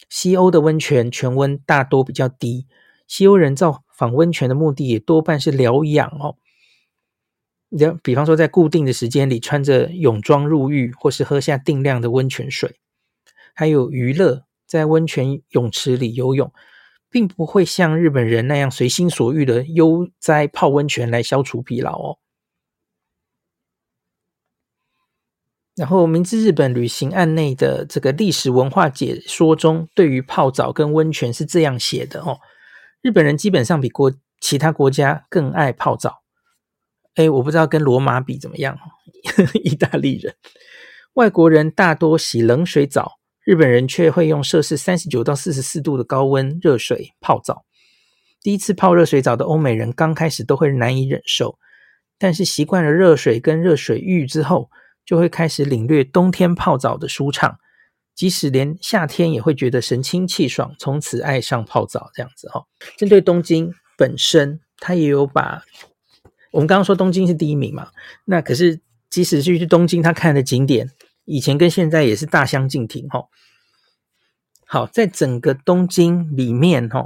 [0.07, 2.67] 西欧的温泉泉温大多比较低，
[3.07, 6.37] 西欧人造访温泉的目的也多半是疗养哦。
[8.01, 12.79] 比方说，在固定的时间里穿着泳装入浴，或是喝下定量的温泉水，
[13.53, 16.53] 还有娱乐，在温泉泳池里游泳，
[17.09, 22.17] 并不会像日本人那样随心所欲的悠哉泡温泉来消除疲劳哦。
[25.75, 32.39] 然后，明治日本旅行案内的这个历史文化解说中，对于泡澡跟温泉是这样写的哦：
[33.01, 36.23] 日本人基本上比国其他国家更爱泡澡。
[37.15, 38.77] 哎，我不知道跟罗马比怎么样。
[39.63, 40.35] 意大利人、
[41.13, 47.65] 外国人大多洗冷水澡，日本人却会用摄氏三十九到四十四度的高温热水泡澡。
[48.41, 51.57] 第一次泡热水澡的欧美人刚开始都会难以忍受，
[52.19, 54.69] 但是习惯了热水跟热水浴之后，
[55.03, 57.57] 就会开始领略冬天泡澡的舒畅，
[58.17, 62.65] 即使连夏天也会觉得神清气爽，从此爱上泡澡这样子哈。
[62.97, 65.63] 针对东京本身，他也有把。
[66.51, 67.91] 我们刚刚说东京是第一名嘛，
[68.25, 70.89] 那可是即使是去东京，他看的景点
[71.25, 73.25] 以前跟现在也是大相径庭哈。
[74.65, 77.05] 好，在整个东京里面哈，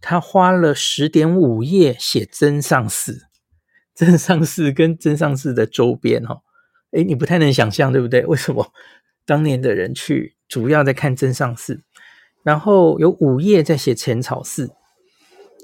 [0.00, 3.26] 他花了十点五页写真上寺，
[3.92, 6.42] 真上寺跟真上寺的周边哈，
[6.92, 8.24] 诶，你不太能想象对不对？
[8.26, 8.72] 为什么
[9.24, 11.82] 当年的人去主要在看真上寺，
[12.42, 14.72] 然后有五页在写浅草寺。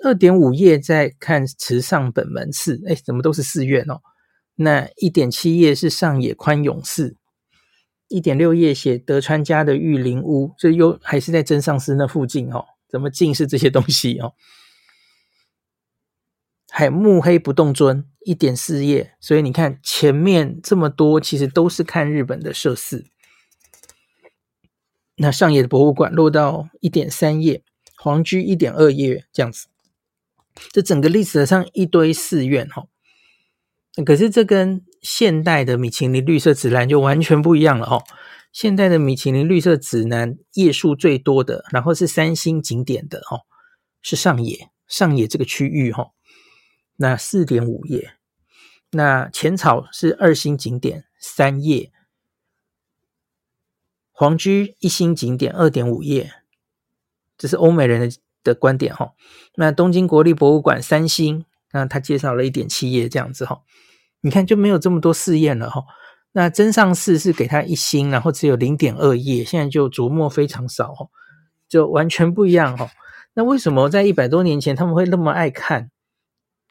[0.05, 4.01] 二点五页在看池上本门寺，哎，怎么都是寺院哦？
[4.57, 7.17] 那一点七页是上野宽永寺，
[8.09, 12.65] 一点六页写德川家的御林屋，这又还是在真上寺那附近哦？
[12.89, 14.35] 怎么尽是这些东西哦？
[16.71, 23.07] 还有目黑不动尊一点四页，所以你看前面这么多，其实都是看日本的社寺。
[25.17, 27.63] 那上野的博物馆落到一点三页，
[27.97, 29.67] 皇居一点二页这样子。
[30.71, 32.87] 这整个历史上一堆寺院哈，
[34.05, 38.03] 可是这跟现代的米其林绿色指南就完全不一样了哦。
[38.53, 43.45] 现代的米其林绿色指南页数最多的，然后是三星景点的哦，
[44.03, 46.09] 是上野上野这个区域哈，
[46.97, 48.13] 那四点五页。
[48.91, 51.92] 那浅草是二星景点三页，
[54.23, 56.33] 皇居一星景点二点五页，
[57.37, 59.15] 这是欧美人的的观点哈，
[59.57, 63.63] 那东京国立博物馆三星那他介绍了一点七页这样子哈，
[64.21, 65.83] 你看就没有这么多试验了哈。
[66.31, 71.09] 那真上寺是给他一星，然后只有零点二页，现在就琢磨非常少哈，
[71.69, 72.93] 就完全不一样哈。
[73.35, 75.91] 那为什么在一百多年前他们会那么爱看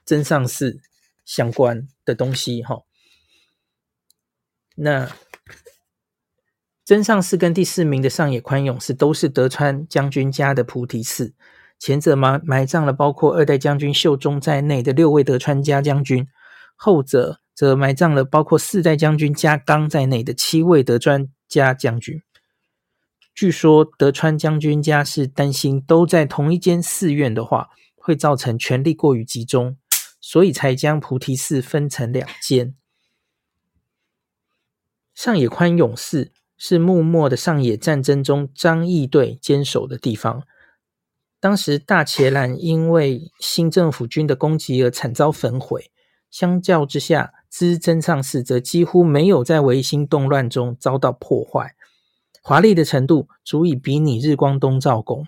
[0.06, 0.80] 真上寺
[1.26, 2.84] 相关的东西哈？
[4.76, 5.12] 那
[6.84, 11.34] 真上寺跟第四名的上野宽永寺都是德川将军家的菩提寺，
[11.78, 16.28] 前者埋埋葬了包括二代将军秀忠在内的六位德川家将军，
[16.76, 22.22] 后者则埋葬了包括四代将军家纲在内的七位德川家将军。
[23.34, 29.78] 据说德川将军家是担心都在同一间寺院的话，会造成权力过于集中，
[30.20, 32.76] 所以才将菩提寺分成两间。
[35.14, 36.32] 上野宽永寺
[36.64, 40.44] 是幕末的上野战争中张义队坚守的地方。
[41.40, 45.90] 当时大伽蓝因为新政府军的攻击而惨遭焚毁。
[46.30, 51.74] 相较之下，资真上寺则几乎没有在维新动乱中遭到破坏，
[52.44, 55.26] 华丽的程度足以比拟日光东照宫。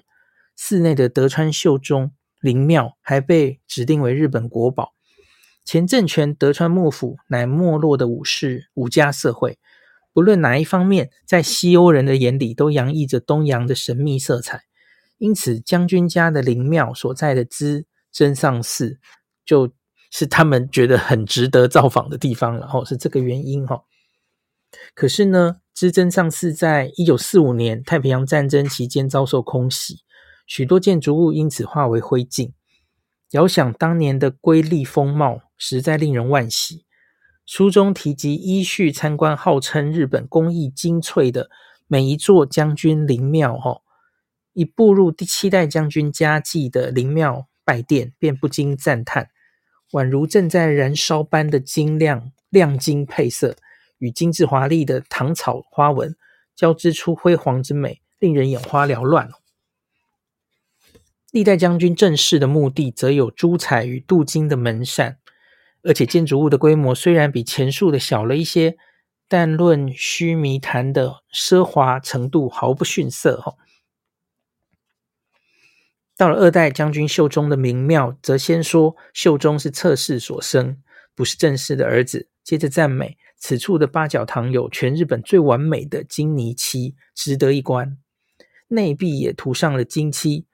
[0.55, 2.11] 寺内的德川秀忠
[2.41, 4.93] 灵庙还被指定为日本国宝。
[5.65, 9.57] 前政权德川幕府乃没落的武士武家社会。
[10.13, 14.61] 不论哪一方面，在西欧人的眼里都洋溢着东洋的神秘色彩，
[15.17, 18.99] 因此将军家的灵庙所在的资真上寺，
[19.43, 19.73] 就
[20.11, 23.81] 是他们觉得很值得造访的地方，然后是这个原因哈。
[24.93, 30.03] 可是呢，资真上寺在一九四五年太平洋战争期间遭受空袭，
[30.45, 32.53] 许多建筑物因此化为灰烬。
[33.31, 36.82] 遥想当年的瑰丽风貌，实在令人惋惜。
[37.45, 41.49] 书中提及依序参观号称日本工艺精粹的
[41.87, 43.81] 每一座将军灵庙，哈，
[44.53, 49.29] 一步入第七代将军家祭的灵庙拜殿，便不禁赞叹，
[49.91, 53.57] 宛如正在燃烧般的晶亮亮金配色
[53.97, 56.15] 与精致华丽的唐草花纹
[56.55, 59.29] 交织出辉煌之美，令人眼花缭乱。
[61.29, 65.17] 历代将军正式的墓地则有珠彩与镀金的门扇。
[65.83, 68.77] 而且建筑物的规模虽然比前述的小了一些，
[69.27, 73.41] 但论须弥坛的奢华程度毫不逊色。
[73.41, 73.55] 哈，
[76.15, 80.81] 到了二代将军秀忠的明庙，则先说秀忠是侧室所生，
[81.13, 82.29] 不是正室的儿子。
[82.43, 87.97] 接着赞美此处的八角堂有全日本最完美的金泥漆，值得一观。
[88.67, 90.45] 内壁也涂上了金漆，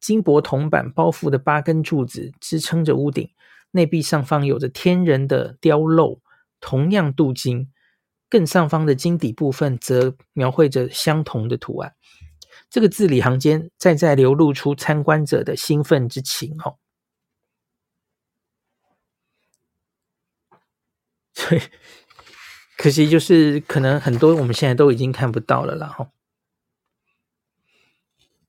[0.00, 3.30] 金箔铜板包覆的八根柱子支撑着屋顶。
[3.70, 6.20] 内壁上方有着天人的雕镂，
[6.60, 7.70] 同样镀金。
[8.28, 11.94] 更上方的金底部分则描绘着相同的图案。
[12.68, 16.56] 这个字里行间再再流露出参观者的兴奋之情。
[16.64, 16.78] 哦，
[21.34, 21.60] 所以
[22.76, 25.86] 可惜就是可能很多我们现在都已经看不到了啦。
[25.86, 26.10] 哈，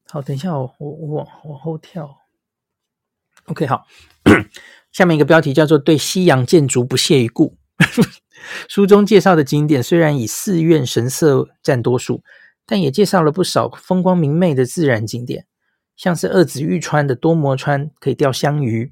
[0.08, 2.18] 好，等一下我我我往往后跳。
[3.46, 3.86] OK，好。
[4.98, 7.56] 下面一个标题叫做“对西洋建筑不屑一顾”。
[8.68, 12.24] 书中介绍的景点虽然以寺院神社占多数，
[12.66, 15.46] 但也介绍了不少风光明媚的自然景点，
[15.96, 18.92] 像是二子玉川的多摩川可以钓香鱼，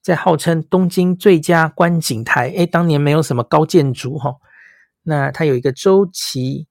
[0.00, 4.36] 在号称东京最佳观景台，诶，当年没有什么高建筑哈，
[5.02, 6.68] 那它有一个周琦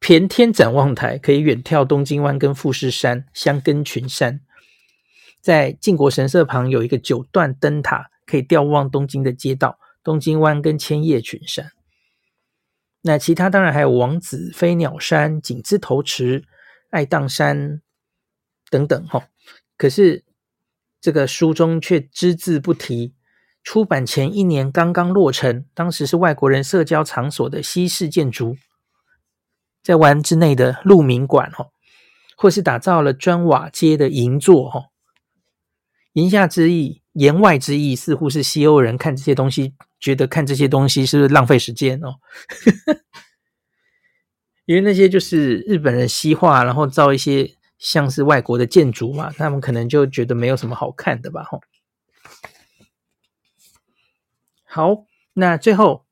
[0.00, 4.40] 骈天展望台，可以远眺东京湾跟富士山、箱根群山。
[5.40, 11.72] 在靖国神社旁有一个九段灯塔，可以眺望东京的街道、东京湾跟千叶群山。
[13.02, 16.44] 那其他当然还有王子飞鸟山、景之头池、
[16.90, 17.80] 爱宕山
[18.68, 19.28] 等等哈。
[19.78, 20.22] 可是
[21.00, 23.14] 这个书中却只字不提，
[23.62, 28.58] 出版前一年刚刚落成，当时是外国人社交场所的西式建筑，
[29.82, 31.68] 在湾之内的鹿鸣馆哈，
[32.36, 34.89] 或是打造了砖瓦街的银座哈。
[36.12, 42.16] 言下之意，言外之意，似乎是西欧人看这些东西，觉得看这些东西是不是浪费时间哦？
[44.66, 51.42] 因为那些就是日本人西化，然后造一些像是外国的建筑嘛，他们可能就觉得没有什么好看的吧？
[51.44, 51.60] 吼。
[54.64, 56.06] 好，那最后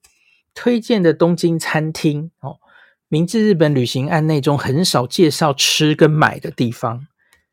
[0.55, 2.59] 推荐的东京餐厅哦，
[3.07, 7.07] 明治日本旅行案内中很少介绍吃跟买的地方，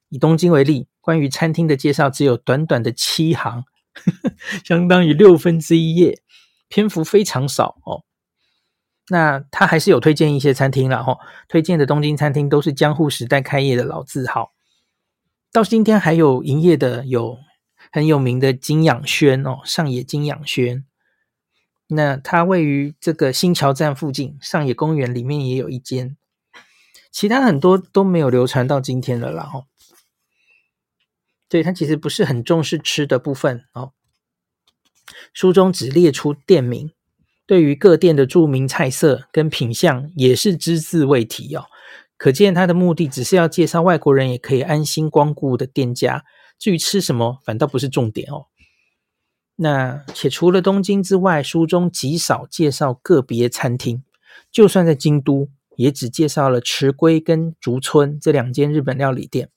[0.10, 0.88] 以东京为例。
[1.02, 6.24] 关于餐厅的介绍只有短短的七行，呵呵，相当于六分之一页，
[6.68, 8.04] 篇幅非常少哦。
[9.10, 14.54] 那他还是有推荐一些餐厅啦，哦，推荐的东京餐厅都是江户时代开业的老字号，
[15.52, 17.38] 到今天还有营业的有
[17.92, 20.84] 很有名的金养轩哦，上野金养轩。
[21.90, 26.18] 那它位于这个新桥站附近，上野公园里面也有一间。
[27.12, 29.48] 其他很多都没有流传到今天了啦，
[31.48, 33.92] 对，它其实不是很重视吃的部分哦。
[35.34, 36.92] 书中只列出店名，
[37.46, 41.66] 对于各店的著名菜色跟品相也是只字未提哦。
[42.18, 46.24] 可见他的目的只是要介绍外国人也可以安心光顾的店家，
[46.58, 48.48] 至于吃什么，反倒不是重点哦。
[49.56, 54.04] 那且除了东京之外，书中极少介绍个别餐厅，
[54.52, 55.50] 就算在京都。
[55.78, 59.50] 也只介绍了池龟跟竹村这两间日本料理店。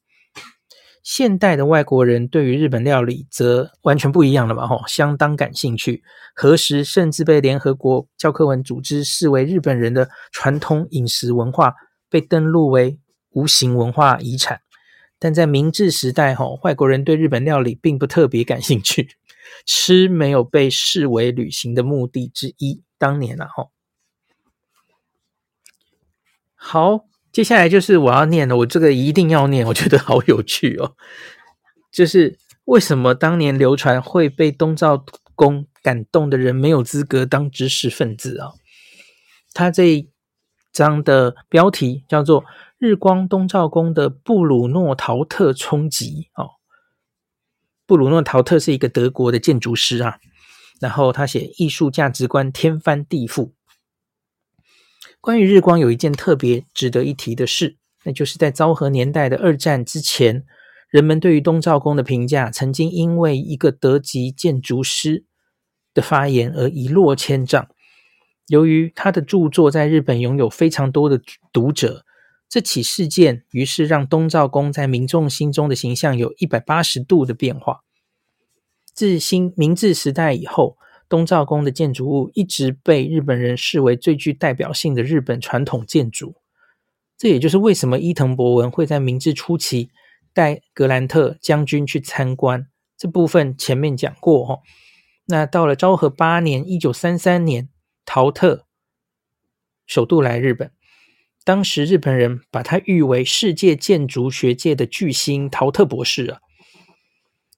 [1.08, 4.66] 现代的外国人对于日本料理则完全不一样了吧？
[4.66, 6.02] 吼，相当感兴趣。
[6.34, 11.74] 何时甚至被联合国教科文组织视为日本人的传统饮食文化，
[12.10, 13.00] 被登录为
[13.30, 14.60] 无形文化遗产。
[15.18, 19.08] 但在明治时代，吼，外国人对日本料理并不特别感兴趣，
[19.64, 22.82] 吃没有被视为旅行的目的之一。
[22.98, 23.70] 当年啊，吼。
[26.54, 27.06] 好，
[27.38, 30.96] 接下来就是我要念的，我这个一定要念，我觉得好有趣哦。
[31.92, 35.04] 就是为什么当年流传会被东照
[35.36, 38.54] 宫感动的人没有资格当知识分子啊、哦？
[39.54, 40.10] 他这一
[40.72, 42.42] 章的标题叫做
[42.76, 46.58] 《日光东照宫的布鲁诺陶特冲击》哦。
[47.86, 50.18] 布鲁诺陶特是一个德国的建筑师啊，
[50.80, 53.52] 然后他写艺术价值观天翻地覆。
[55.20, 60.44] 关于日光有一件特别值得一提的事，那就是在昭和年代的二战之前，
[60.88, 65.24] 人们对于东照宫的评价曾经因为一个德籍建筑师
[65.92, 67.68] 的发言而一落千丈。
[68.46, 71.20] 由于他的著作在日本拥有非常多的
[71.52, 72.04] 读者，
[72.48, 77.80] 这起事件于是让东照宫在民众心中的形象有一百八十度的变化。
[78.94, 86.36] 自新明治时代以后，东照宫的建筑物一直被日本人视为最具代表性的日本传统建筑，
[87.16, 89.90] 这也就是为什么伊藤博文会在明治初期
[90.34, 92.66] 带格兰特将军去参观。
[92.96, 94.58] 这部分前面讲过哈。
[95.26, 97.70] 那到了昭和八年（一九三三年），
[98.04, 98.66] 陶特
[99.86, 100.72] 首度来日本，
[101.42, 106.40] 当时日本人把他誉为世界建筑学界的巨星陶特博士啊，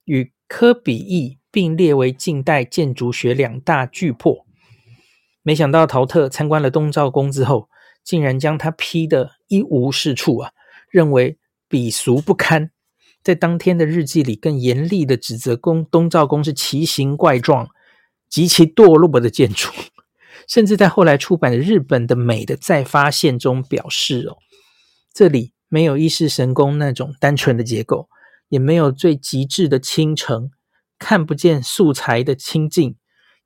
[0.05, 1.40] 与科比意。
[1.51, 4.45] 并列为近代建筑学两大巨擘。
[5.43, 7.69] 没想到陶特参观了东照宫之后，
[8.05, 10.53] 竟然将他批得一无是处啊，
[10.91, 11.39] 认为
[11.69, 12.71] 鄙俗不堪。
[13.23, 17.69] 在当天的日记里，更严厉地指责宫东照宫是奇形怪状、
[18.29, 19.71] 极其堕落的建筑。
[20.49, 24.39] 甚至在后来出版的《日本的美的再发现》中表示：“哦，
[25.13, 28.09] 这里没有伊势神宫那种单纯的结构，
[28.49, 30.51] 也没有最极致的倾城。”
[31.01, 32.95] 看不见素材的清净，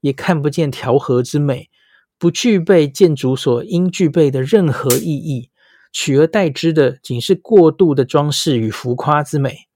[0.03, 1.71] 也看不见调和之美，
[2.19, 5.51] 不具备建筑所应具备的任何意义，
[5.93, 9.69] 取而代之的仅是过度的装饰与浮夸之美。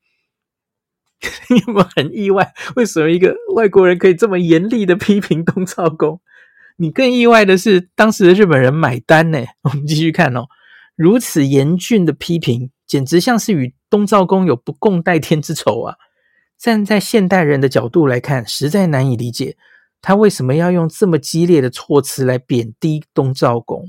[1.51, 2.53] 你有没有很意外？
[2.77, 6.21] 为什么一个外国人可以这么严厉的批评东照宫？
[6.77, 9.39] 你更意外的是，当时的日本人买单呢？
[9.63, 10.47] 我们继续看哦，
[10.95, 15.97] 如此严峻的批评，简直像是与东照宫有不共戴天之仇啊！
[16.59, 19.57] 站在现代人的角度来看，实在难以理解
[20.03, 23.85] 他为什么要用这么激烈的措辞来贬低东照宫。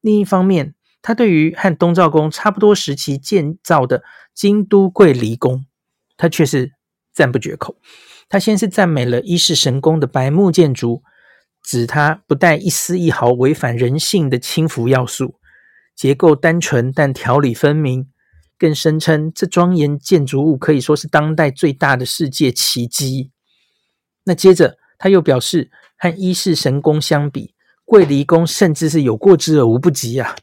[0.00, 4.02] 另一方面，他对于和东照宫差不多时期建造的
[4.34, 5.64] 京都桂离宫，
[6.16, 6.72] 他却是
[7.12, 7.76] 赞不绝口。
[8.28, 11.04] 他先是赞美了伊势神宫的白木建筑，
[11.62, 15.36] 指它不带一丝一毫违反人性的轻浮要素，
[15.94, 18.08] 结构单纯但条理分明。
[18.58, 23.30] 更声称这庄严建筑物可以说是当代最大的世界奇迹。
[24.24, 27.54] 那接着他又表示，和伊势神宫相比，
[27.84, 30.34] 桂离宫甚至是有过之而无不及啊。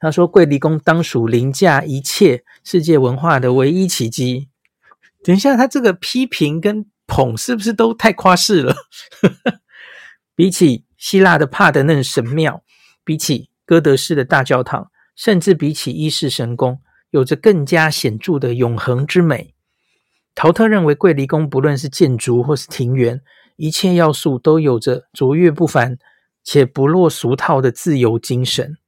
[0.00, 4.48] 他说，桂离宫当属凌驾一切世界文化的唯一奇迹。
[5.22, 8.74] 等一下，他这个批评跟捧是不是都太夸饰了？
[10.34, 12.64] 比起希腊的帕德嫩神庙，
[13.04, 14.91] 比起哥德式的大教堂。
[15.14, 19.54] 甚至比起伊势神宫，有着更加显著的永恒之美。
[20.34, 23.20] 陶特认为，桂离宫不论是建筑或是庭园，
[23.56, 25.98] 一切要素都有着卓越不凡
[26.42, 28.78] 且不落俗套的自由精神，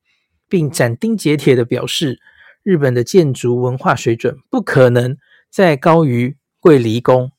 [0.49, 2.19] 并斩钉截铁地表示，
[2.63, 5.19] 日本的建筑文化水准不可能
[5.51, 7.31] 再高于桂离宫，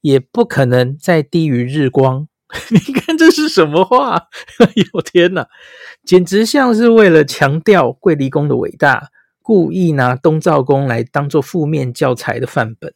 [0.00, 2.26] 也不可能再低于日光。
[3.34, 4.28] 是什么话？
[4.60, 5.48] 哎呦天哪，
[6.04, 9.10] 简直像是为了强调桂离宫的伟大，
[9.42, 12.94] 故意拿东照宫来当做负面教材的范本。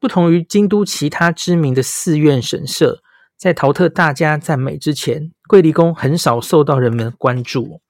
[0.00, 3.00] 不同于京都其他知名的寺院神社，
[3.36, 7.80] 在陶特大家赞美之前，桂离宫很少受到人们关注。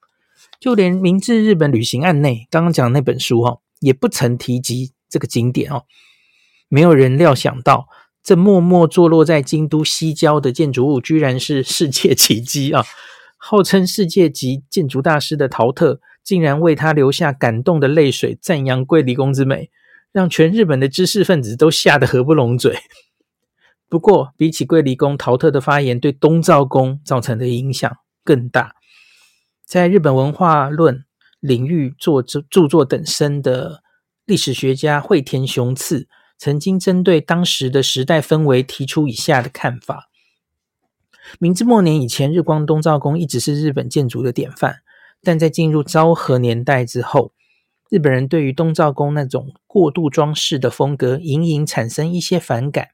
[0.59, 5.85] 就连《明治日本旅行案》内刚刚讲的那本书哈，也不曾提及这个景点哦。
[6.67, 7.87] 没有人料想到，
[8.21, 12.83] 这默默坐落在京都西郊的建筑物，居然是世界奇迹啊！
[13.37, 19.69] 号称世界级建筑大师的陶特，竟然为他留下感动的泪水，赞扬桂离宫之美。
[20.11, 22.79] 让全日本的知识分子都吓得合不拢嘴。
[23.87, 28.73] 不过，比起桂离宫，陶特的发言对东照宫造成的影响更大。
[29.63, 31.05] 在日本文化论
[31.39, 33.83] 领域作著著作等身的
[34.25, 36.07] 历史学家会田雄次，
[36.39, 40.09] 曾经针对当时的时代氛围提出以下的看法：
[41.37, 44.77] 明治末年以前，日光东照宫一直是日本建筑的典范，
[45.21, 47.33] 但在进入昭和年代之后，
[47.89, 52.91] 日本人对于东照宫那种过度装饰的风格，隐隐产生一些反感。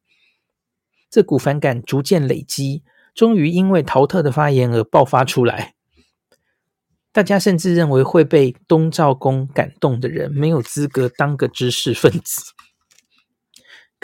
[1.12, 2.82] 这股反感逐渐累积，
[3.14, 5.76] 终于因为陶特的发言而爆发出来。
[7.12, 12.52] 大家甚至认为会被东照宫感动的人，没有资格当个知识分子。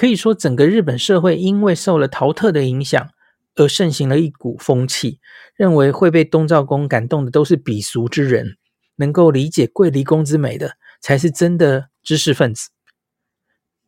[0.02, 3.12] 可以说，整个日本社会因为受了陶特的影响，
[3.54, 5.20] 而盛行了一股风气，
[5.56, 8.58] 认为会被东照宫感动的都是鄙俗之人。
[8.96, 12.70] 能够理解桂离宫之美的，才是真的知识分子。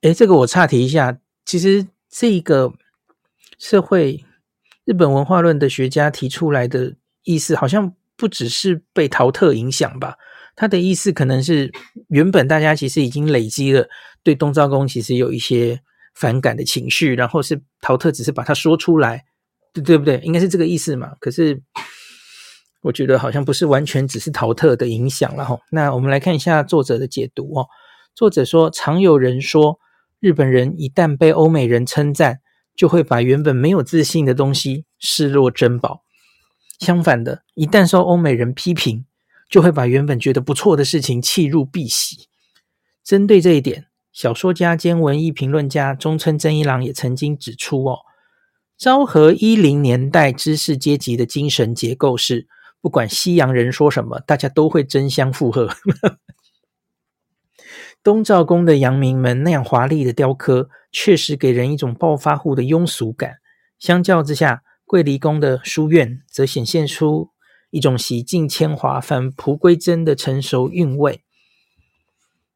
[0.02, 2.72] 诶，这个我岔题一下，其实这个
[3.58, 4.24] 社会
[4.86, 6.94] 日本文化论的学家提出来的
[7.24, 10.18] 意思，好像不只是被陶特影响吧？
[10.56, 11.72] 他的意思可能是
[12.10, 13.90] 原本大家其实已经累积了
[14.22, 15.82] 对东照宫其实有一些
[16.14, 19.26] 反感的情绪，然后是陶特只是把它说出来，
[19.74, 20.20] 对对不对？
[20.24, 21.14] 应该是这个意思嘛？
[21.20, 21.62] 可是。
[22.84, 25.58] 我觉得好像不是完全只是陶特的影响了哈。
[25.72, 27.68] 那我们来看一下作者的解读哦。
[28.14, 29.80] 作者说，常有人说，
[30.20, 32.42] 日本人一旦被欧美人称赞，
[32.76, 36.04] 就会把原本没有自信的东西视若珍宝；
[36.78, 39.06] 相反的，一旦受欧美人批评，
[39.50, 42.26] 就会把原本觉得不错的事情弃入敝屣。
[43.02, 48.00] 针对这一点，小说家兼文艺评论家中村真一郎也曾经指出哦，
[48.78, 52.48] 昭和一零年代知识阶级的精神结构是。
[52.80, 55.70] 不管西洋人说什么，大家都会争相附和。
[58.04, 63.36] 东照宫的阳明门那样华丽的雕刻，确实给人一种暴发户的庸俗感。
[63.80, 67.30] 相较之下，桂离宫的书院则显现出
[67.70, 71.23] 一种洗尽铅华、返璞归真的成熟韵味。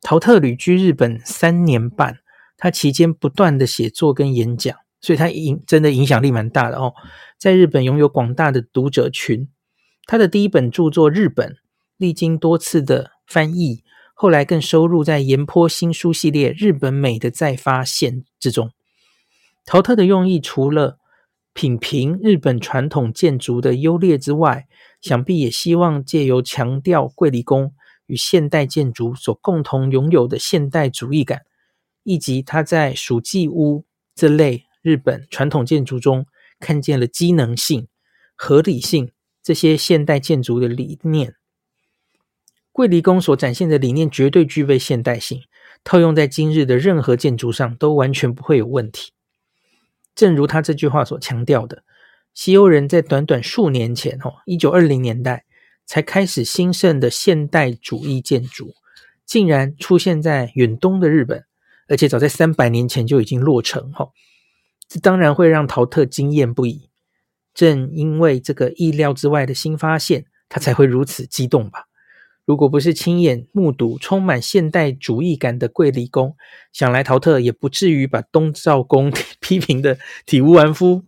[0.01, 2.19] 陶特旅居日本三年半，
[2.55, 6.93] 他期间不断的写作跟演讲，所以他影真的影响力蛮大的哦，
[7.37, 9.49] 在日本拥有广大的读者群。
[10.05, 11.49] 他的第一本著作《日本》，
[11.97, 13.83] 历经多次的翻译，
[14.13, 18.71] 后来更收入在岩坡新书系列《日本美的再发现》之中。
[19.65, 20.99] 陶特的用意，除了
[21.53, 24.67] 品评日本传统建筑的优劣之外，
[25.01, 27.73] 想必也希望借由强调桂离宫
[28.07, 31.43] 与现代建筑所共同拥有的现代主义感，
[32.03, 33.85] 以及他在属纪屋
[34.15, 36.25] 这类日本传统建筑中
[36.59, 37.87] 看见了机能性、
[38.35, 39.11] 合理性。
[39.43, 41.35] 这些现代建筑的理念，
[42.73, 45.43] 桂离宫所展现的理念绝对具备现代性，
[45.85, 49.13] 套用在今日的任何建筑上都完全不会有问题。
[50.13, 51.85] 正如他这句话所强调的，
[52.33, 55.45] 西欧人在短短数年前，哦，一九二零年代
[55.87, 58.75] 才开始兴盛的现代主义建筑，
[59.25, 61.45] 竟然出现在远东的日本，
[61.87, 64.09] 而且早在三百年前就已经落成，哈，
[64.87, 66.89] 这当然会让陶特惊艳不已。
[67.53, 71.85] 正因为这个意料之外的新发现，他才会如此激动吧？
[72.45, 76.35] 如果不是亲眼目睹充满现代主义感的桂离宫，
[76.71, 79.11] 想来陶特也不至于把东照宫
[79.41, 81.03] 批评的体无完肤。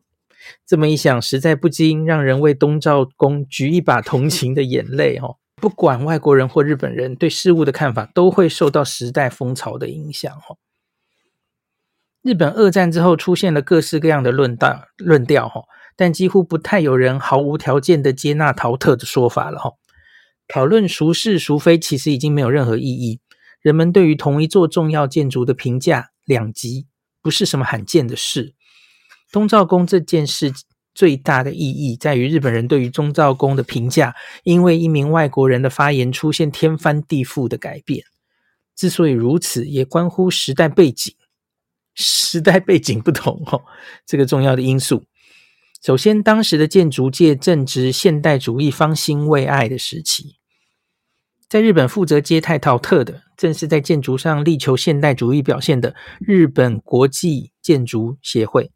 [0.65, 5.37] 这么一想，实在不禁让人为东照宫掬一把同情的眼泪哦。
[5.55, 10.57] 不管外国人或日本人对事物的看法，都会受到时代风潮的影响哦。
[12.21, 15.63] 日本二战之后出现了各式各样的论道论调哈。
[15.95, 19.73] 但几乎不太有人毫无条件的接纳陶特的说法了哈。
[20.47, 23.19] 讨论孰是孰非，其实已经没有任何意义。
[23.61, 26.87] 人们对于同一座重要建筑的评价两极，
[27.21, 28.55] 不是什么罕见的事。
[29.31, 30.51] 东照宫这件事
[30.93, 38.03] 最大的意义，在于日本人对于东照宫的评价，因为一名外国人的发言出现天翻地覆的改变。
[38.75, 41.13] 之所以如此，也关乎时代背景。
[41.95, 43.61] 时代背景不同哦，
[44.05, 45.03] 这个重要的因素。
[45.83, 50.37] 首先，当时的建筑界正值现代主义方兴未艾的时期，
[51.49, 58.71] 在日本负责接待陶特的，正是在建筑上力求现代主义表现的日本国际建筑协会。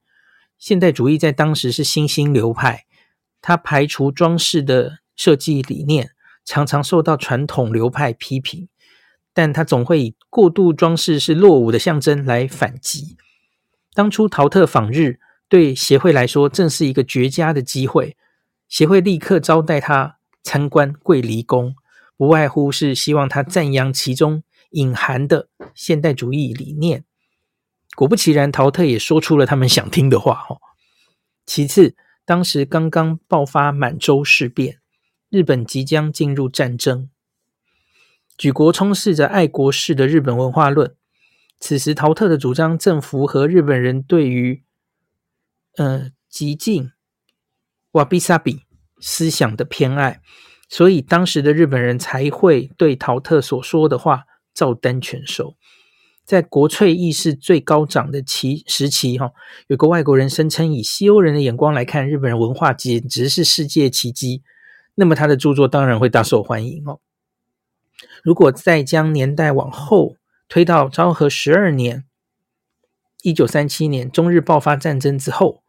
[0.64, 2.86] 现代主义在当时是新兴流派，
[3.41, 6.11] 它排除装饰的设计理念，
[6.45, 8.70] 常常受到传统流派批评。
[9.34, 13.18] 但它总会以过度装饰是落伍的象征来反击。
[13.93, 18.16] 当初陶特访日，对协会来说正是一个绝佳的机会。
[18.70, 21.76] 协会立刻招待他参观桂离宫，
[22.16, 27.03] 不外乎是希望他赞扬其中隐含的现代主义理念。
[27.96, 30.46] 果不其然，陶特也说出了他们想听的话。
[30.50, 30.58] 哦，
[31.46, 34.80] 其次，当时刚刚爆发满洲事变，
[35.30, 37.10] 日本即将进入战争。
[38.36, 40.96] 举国充斥着爱国式的日本文化论，
[41.60, 44.64] 此时陶特的主张正符合日本人对于
[45.78, 46.91] 呃极进
[47.91, 48.64] 瓦比萨比
[49.00, 50.20] 思想的偏爱，
[50.68, 55.56] 所以当时的日本人才会对陶特所说的话照单全收。
[56.24, 59.34] 在国粹意识最高涨的期时期，哈，
[59.67, 64.41] 有个外国人声称以西欧人的眼光来看日本人文化简直是世界奇迹，
[64.95, 66.99] 那么他的著作当然会大受欢迎哦。
[68.24, 70.15] 如果再将年代往后
[70.47, 72.05] 推到昭和十二年，
[73.21, 75.63] 一九三七年，中日爆发战争之后，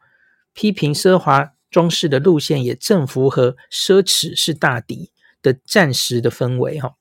[0.53, 6.79] 批评奢华装饰的路线也正符合奢侈是大敌的战时的氛围。
[6.79, 6.95] 哈，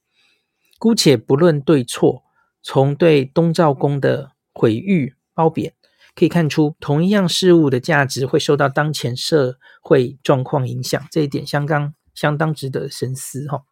[0.78, 2.23] 姑且不论对错，
[2.66, 5.74] 从对东照宫的毁誉褒贬
[6.14, 13.46] 可以看出，同一样事物的价值会受到当前社会状况影响，这一点相当相当值得深思。
[13.48, 13.64] 哈。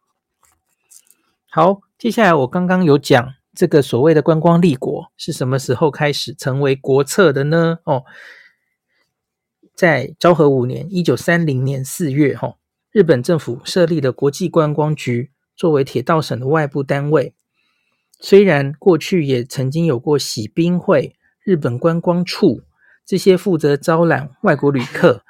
[1.49, 7.79] 好，接下来我刚刚有讲这个所谓的观光立国是什么时候开始成为国策的呢？
[7.85, 8.03] 哦，
[9.73, 12.57] 在昭和五年（一九三零年四月）哈，
[12.91, 17.33] 日本政府设立了国际观光局，作为铁道省的外部单位。
[18.23, 21.13] 虽然过去也曾经有过喜滨会、
[21.43, 22.61] 日本观光处
[23.05, 25.25] 这些负责招揽外国旅客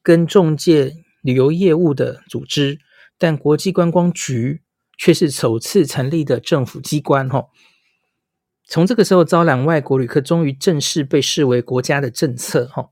[0.00, 2.78] 跟中介旅游业务的组织，
[3.18, 4.62] 但国际观光局。
[4.96, 7.48] 却是首次成立的政府机关，哈。
[8.64, 12.90] 从这个时候，招揽外国旅客终于正式被视为国家的政策，哈。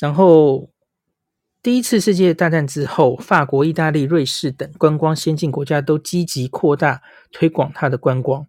[0.00, 0.71] 然后，
[1.62, 8.44] 第一次世界大战之后，法国、意大利、瑞士等观光先进国家都积极扩大推广它的观光，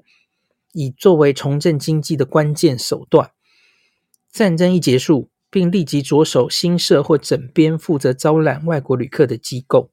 [0.72, 3.30] 以作为重振经济的关键手段。
[4.32, 9.92] 战争一结束，并立即着手新设或整编负责招揽外国旅客的机构。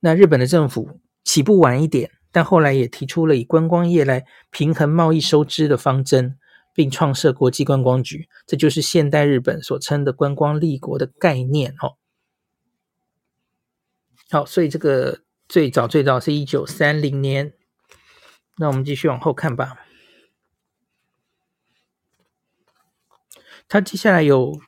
[0.00, 6.36] 那日本的政府起步晚一点，但后来也提出了以观光业来平衡贸易收支的方针，
[6.74, 11.70] 并创设国际观光局，这就是现代日本所称的观光立国的概念。
[11.80, 11.94] 哦，
[14.30, 17.54] 好，所以这个最早最早是一九三零年。
[18.58, 19.76] 那我们继续往后看吧。
[23.68, 24.60] 他接下来有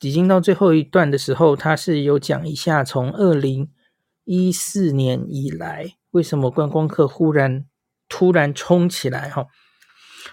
[0.00, 3.70] 已经到最后一段的时候，他是有讲一下从二零。
[4.30, 7.64] 一四年以来，为什么观光客忽然
[8.10, 9.30] 突然冲起来？
[9.30, 9.46] 哈，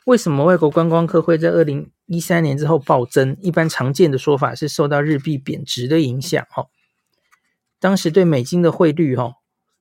[0.04, 3.38] 为什么外国观光客会在二零一三年之后暴增？
[3.42, 6.46] 一般常见的说法是受到日币贬值的影响。
[6.50, 6.66] 哈，
[7.80, 9.36] 当时对美金的汇率哈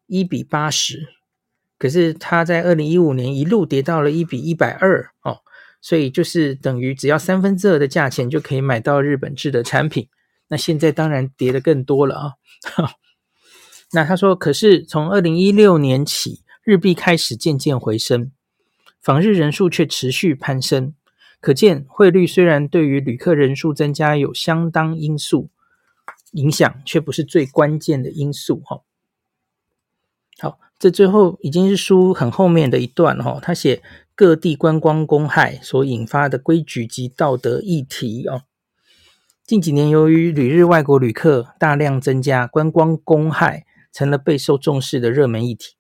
[0.07, 1.09] 一比八十，
[1.78, 5.38] 可是它在二零一五年一路跌到了一比一百二哦，
[5.80, 10.09] 所以就是等于只要三分之二的价钱就可以买到日本制的产品。
[10.49, 12.32] 那现在当然跌得更多了啊。
[13.92, 18.32] 那他说，可是从二零一六年起，日币开始渐渐回升，
[19.01, 20.95] 访日人数却持续攀升，
[21.40, 25.51] 可见汇率虽然对于旅客人数增加有相当因素
[26.35, 28.62] 影响，却不是最关键的因素。
[28.64, 28.82] 哈，
[30.39, 33.82] 好，这最后已经是书很后面的一段哈，他写
[34.14, 38.43] 各地观光公害所引发的规矩及道德议题哦。
[39.45, 43.64] 近几年由于旅日外国旅客大量增加，观光公害。
[43.95, 45.76] 成了备受重视的热门议题，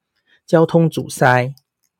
[0.46, 1.52] 交通阻塞、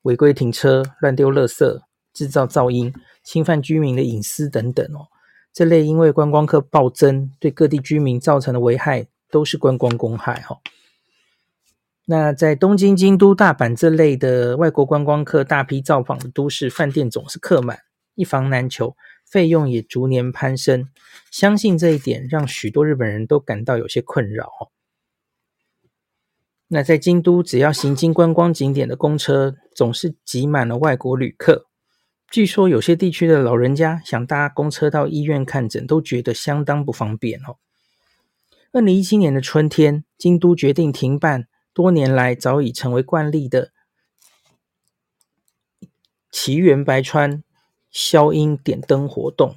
[0.03, 1.81] 违规停车、乱丢垃圾、
[2.13, 2.95] 制造噪音、
[3.25, 5.09] 侵犯居民的隐私等等哦，
[5.55, 10.59] 这类因为观光客暴增对各地居民造成的危害，都是观光公害哈。
[12.07, 17.79] 那在东京、京都、大阪这类的外国观光客大批造访的都市，饭店总是客满，
[18.17, 20.89] 一房难求，费用也逐年攀升。
[21.31, 24.51] 相信这一点让许多日本人都感到有些困扰。
[26.67, 31.67] 那在京都，只要行经观光景点的公车，总是挤满了外国旅客。
[32.35, 37.59] 据说有些地区的老人家想搭公车到医院看诊，都觉得相当不方便哦。
[38.73, 43.71] 二零一七年的春天，京都决定停办多年来早已成为惯例的
[46.33, 47.45] 奇缘白川
[47.93, 49.55] 消音点灯活动。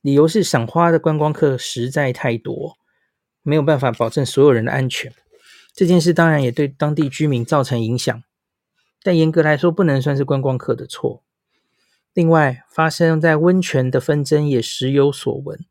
[0.00, 2.76] 理由是赏花的观光客实在太多，
[3.42, 5.14] 没有办法保证所有人的安全。
[5.72, 8.24] 这件事当然也对当地居民造成影响，
[9.04, 11.22] 但严格来说不能算是观光客的错。
[12.16, 15.66] 另外，发生在温泉的纷争也时有所闻，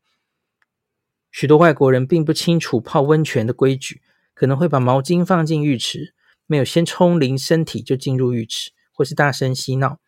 [1.28, 4.00] 许多外国人并不清楚泡温泉的规矩，
[4.32, 6.14] 可能会把毛巾放进浴池，
[6.46, 9.98] 没有先冲淋身体就进入浴池，或是大声嬉闹。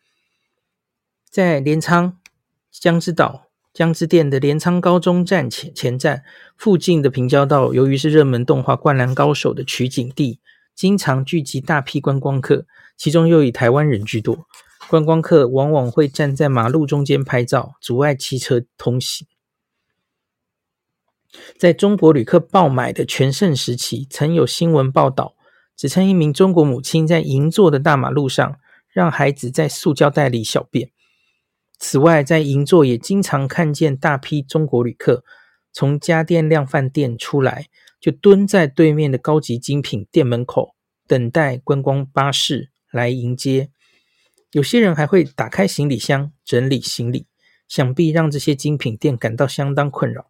[1.29, 2.17] 在镰仓
[2.71, 3.47] 江之岛。
[3.73, 6.23] 江之电的镰仓高中站前前站
[6.57, 10.39] 附近的平交道，由于是热门动画《灌篮高手》的取景地，
[10.73, 12.65] 经常聚集大批观光客，
[12.97, 14.47] 其中又以台湾人居多。
[14.89, 19.27] 观光客往往会站在马路中间拍照，阻碍汽车通行。
[21.59, 25.35] 在中国旅客爆买的全盛时期，曾有新闻报道，
[25.77, 28.59] 指称一名中国母亲在银座的大马路上，
[28.91, 30.89] 让孩子在塑胶袋里小便。
[31.77, 35.23] 此外，在银座也经常看见大批中国旅客
[35.71, 37.67] 从家电量贩店出来，
[37.99, 40.73] 就蹲在对面的高级精品店门口
[41.05, 43.69] 等待观光巴士来迎接。
[44.51, 47.27] 有些人还会打开行李箱整理行李，
[47.67, 50.29] 想必让这些精品店感到相当困扰。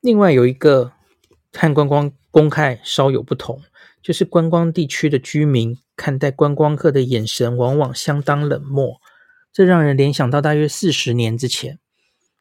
[0.00, 0.92] 另外，有一个
[1.52, 3.62] 和观光公开稍有不同，
[4.02, 5.78] 就是观光地区的居民。
[5.96, 9.02] 看待观光客的眼神往往相当冷漠，
[9.52, 11.78] 这让人联想到大约四十年之前，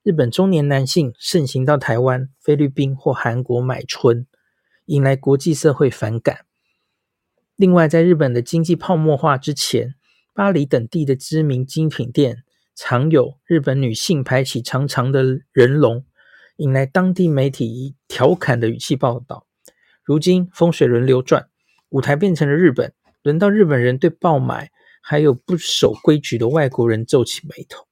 [0.02, 4.26] 日本中年男性盛行到台湾、菲律宾或韩国买春，
[4.86, 6.46] 引来国际社会反感。
[7.60, 9.94] 另外，在日本的经济泡沫化之前，
[10.34, 16.06] 巴黎等地的知名精品店常有日本女性排起长长的人龙，
[16.56, 19.46] 引来当地媒体以调侃的语气报道。
[20.06, 21.50] 如今风水轮流转，
[21.90, 22.94] 舞台变成了日本。
[23.24, 27.86] 轮到日本人对爆买还有不守规矩的外国人皱起眉头。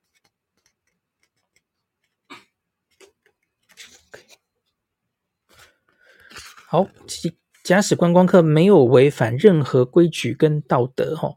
[6.69, 6.87] 好，
[7.67, 11.35] 假使观光客没有违反任何规矩跟道德，哈，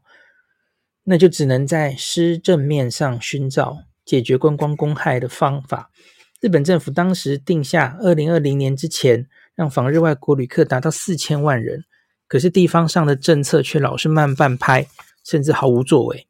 [1.03, 5.91] 那就只能在施政面上寻找解决观光公害的方法。
[6.39, 11.83] 日本政府当时定下，二零二零年之前让访日外国旅客达到四千万人。
[12.29, 14.87] 可是地方上的政策却老是慢半拍，
[15.25, 16.29] 甚至毫无作为。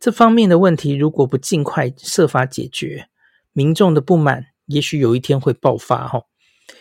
[0.00, 3.10] 这方面的问题如果不尽快设法解决，
[3.52, 6.08] 民众的不满也许有一天会爆发。
[6.08, 6.22] 哈，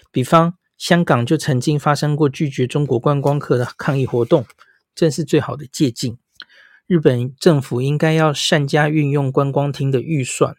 [0.09, 0.53] 比方
[0.83, 4.45] 香港就曾经发生过拒绝中国观光客的抗议活动，
[4.93, 6.17] 正是最好的借鉴。
[6.87, 10.57] 日本政府应该要善加运用观光厅的预算，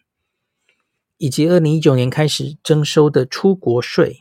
[1.19, 4.21] 以及二零一九年开始征收的出国税。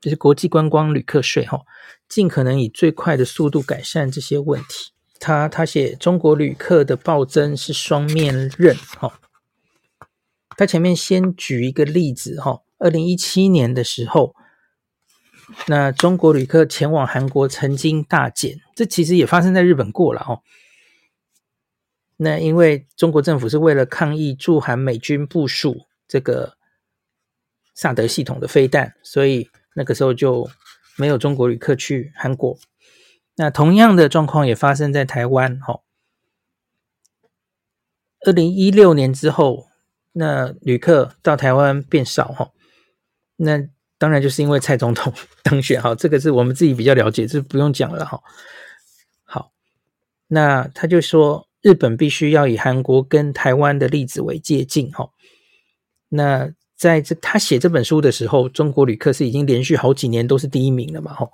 [0.00, 1.60] 就是国际观光旅客税，哈，
[2.08, 4.92] 尽可能以最快的速度改善这些问题。
[5.20, 9.20] 他他写中国旅客的暴增是双面刃，哈。
[10.56, 14.34] 他前面先举一个例子，哈，二零一七年的时候，
[15.66, 20.40] 那中国旅客前往韩国曾经大减，这其实也发生在日本过了，哈。
[22.16, 26.56] 那因为中国政府是为了抗议驻韩美军部署这个
[27.74, 29.48] 萨德系统的飞弹，所以。
[29.74, 30.50] 那个时候就
[30.98, 32.58] 没有中国旅客去韩国。
[33.36, 35.58] 那同样的状况也发生在台湾。
[35.60, 35.80] 哈，
[38.26, 39.68] 二零一六年之后，
[40.12, 42.28] 那旅客到台湾变少。
[42.32, 42.50] 哈，
[43.36, 43.66] 那
[44.02, 45.12] 当然就是因为蔡总统
[45.44, 45.80] 当选。
[45.80, 48.04] 哈，这个是我们自己比较了解，这不用讲了。
[48.04, 48.20] 哈，
[49.22, 49.52] 好，
[50.26, 54.90] 那他就说日本必须要以韩国跟台湾的例子为借镜。
[54.90, 55.10] 哈，
[56.08, 56.52] 那。
[56.74, 61.14] 在这他写这本书的时候，中国旅客是已经连续好几年都是第一名了嘛？
[61.14, 61.30] 哈，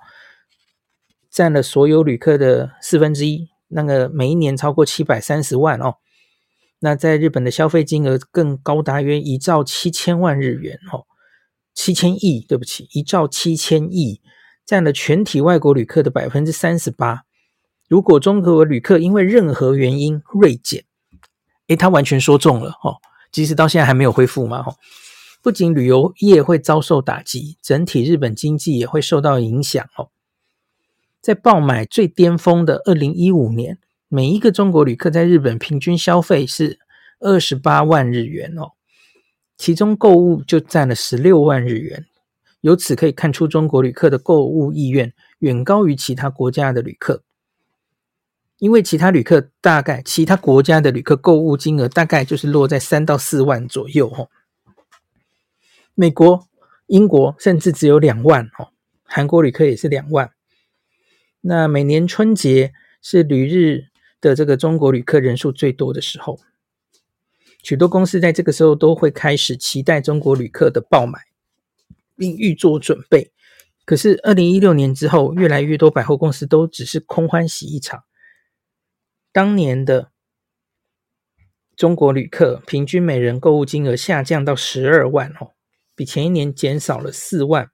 [1.31, 5.95] 占了所有旅客的四分之一，那个每一年超过七百三十万哦。
[6.81, 11.07] 那在日本的消费金额更高达约一兆七千万日元哦，
[11.81, 14.19] 七千亿，对不起，一兆七千亿，
[14.65, 17.23] 占了全体外国旅客的百分之三十八。
[17.87, 20.83] 如果中国旅客因为任何原因锐减，
[21.67, 22.97] 诶，他完全说中了哦，
[23.31, 24.75] 即使到现在还没有恢复嘛，吼。
[25.41, 30.09] 不仅旅游业会遭受打击，整体日本经济也会受到影响哦。
[31.21, 36.77] 在爆买最巅峰的二零一五年，每一个中国旅客在日本平均消费是
[37.21, 38.73] 二十八万日元哦，
[39.59, 42.05] 其中购物就占了十六万日元。
[42.61, 47.23] 由此可以看出，中国旅客的购物意愿远高于其他国家的旅客，
[48.57, 54.29] 因为其他旅客大概其他国家的旅客购物金额大概就是落在三到四万左右哦。
[55.93, 56.47] 美国、
[56.87, 58.69] 英国甚至只有两万哦，
[59.03, 60.31] 韩国旅客也是两万。
[61.41, 63.87] 那每年春节是旅日
[64.21, 66.39] 的这个中国旅客人数最多的时候，
[67.63, 71.19] 许多公司在这个时候都会开始期待中国旅客的爆买，
[72.15, 73.31] 并预做准备。
[73.85, 78.03] 可是，二零一六年之后，越来越多百货公司都只是空欢喜一场。
[79.31, 80.11] 当年的
[81.75, 85.51] 中国旅客平均每人购物金额下降到十二万哦，
[85.95, 87.71] 比前一年减少了四万。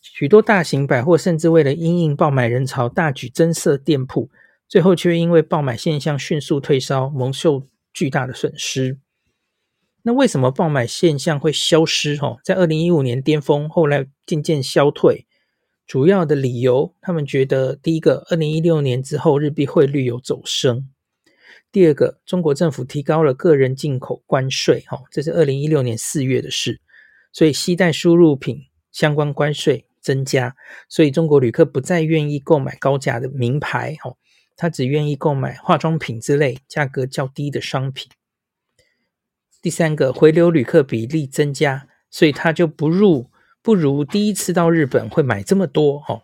[0.00, 4.30] 许多大型百货甚至为了因应爆买人潮，大举增设店铺，
[4.68, 8.98] 最后却因为爆买现象迅速退烧，蒙受巨大的损失。
[10.02, 12.16] 那为什么爆买现象会消失？
[12.16, 15.26] 哈，在二零一五年巅峰，后来渐渐消退。
[15.86, 20.86] 主要的理由，他们觉得，第一个，二零一六年之后日币汇率有走升；
[21.70, 26.80] 第二个，中国政府提高了个人进口关税，哈，这是二零一六年四月的事，
[27.32, 28.58] 所以携带输入品
[28.90, 30.56] 相关关税增加，
[30.88, 34.14] 所以中国旅客不再愿意购买高价的名牌，哈，
[34.62, 38.08] 他只愿意购买化妆品之类价格较低的商品。
[39.60, 43.28] 第三个，回流旅客比例增加，所以他就不入
[43.60, 46.22] 不如第一次到日本会买这么多哦。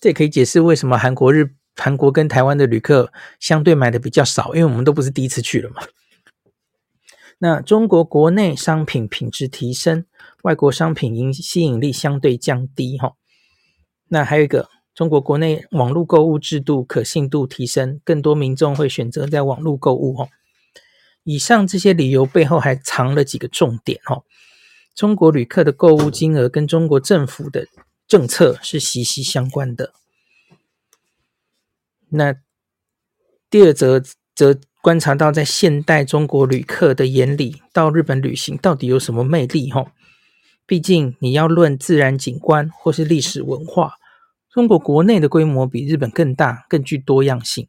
[0.00, 5.82] 这也可以解释为什么韩国日韩国跟台湾的旅客相对买的比较少，因为我们都不是第一次去了嘛。
[7.40, 10.06] 那中国国内商品品质提升，
[10.44, 13.16] 外国商品引吸引力相对降低哈。
[14.08, 20.28] 那还有一个，中国国内网络购物制度可信度提升，更多民众会选择在网络购物哦。
[21.22, 24.24] 以上这些理由背后还藏了几个重点哦。
[24.96, 27.68] 中国旅客的购物金额跟中国政府的
[28.08, 29.92] 政策是息息相关的。
[32.08, 32.34] 那
[33.48, 34.02] 第二则
[34.34, 39.70] 则观察到，在现代中国旅客的眼里，到日本旅行到底有什么魅力？
[39.70, 39.92] 哈，
[40.66, 43.97] 毕竟你要论自然景观或是历史文化，
[44.58, 47.68] 中国国内的规模比日本更大，更具多样性。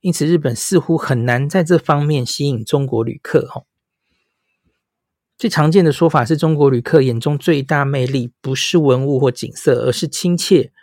[0.00, 3.48] 因此，日本似乎很难在这方面吸引中国旅客。
[3.48, 3.64] 哈，
[5.38, 10.74] 最常见的说法是中国旅客眼中最大魅力不是文物或景色，而是亲切、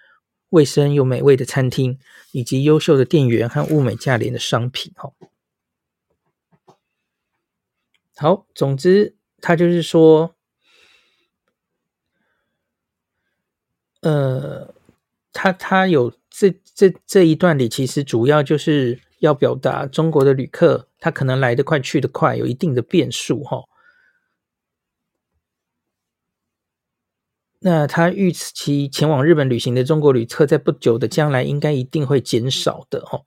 [0.49, 1.99] 卫生又美味的餐厅，
[2.31, 4.91] 以及优秀的店员和物美价廉的商品。
[4.95, 5.13] 哈，
[8.15, 10.33] 好，总之，他就是说，
[14.01, 14.73] 呃，
[15.37, 18.99] 他他有这这这一段里，其实主要就是。
[19.19, 23.63] 要表达中国的旅客，他可能来得快，去得快，有一定的变数哈。
[27.61, 33.23] 那他预期前往日本旅行的中国旅客，在不久的将来应该一定会减少的哈。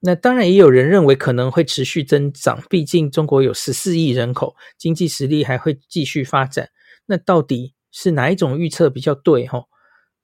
[0.00, 6.68] 那当然也有人认为可能会持续增长，毕竟中国有十四亿人口，经济实力还会继续发展。
[7.06, 9.64] 那到底是哪一种预测比较对哈？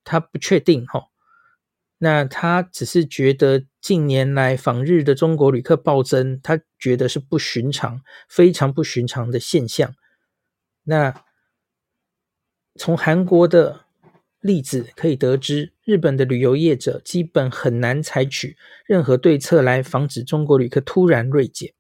[0.05, 1.09] 他不确定哈。
[1.99, 9.95] 那他只是觉得近年来访日的中国旅客暴增，他觉得是不寻常、非常不寻常的现象。
[10.85, 11.23] 那
[12.75, 13.85] 从韩国的
[14.41, 21.73] 例子可以得知，日本的旅游业者基本很难采取任何对策来防止中国旅客突然锐减。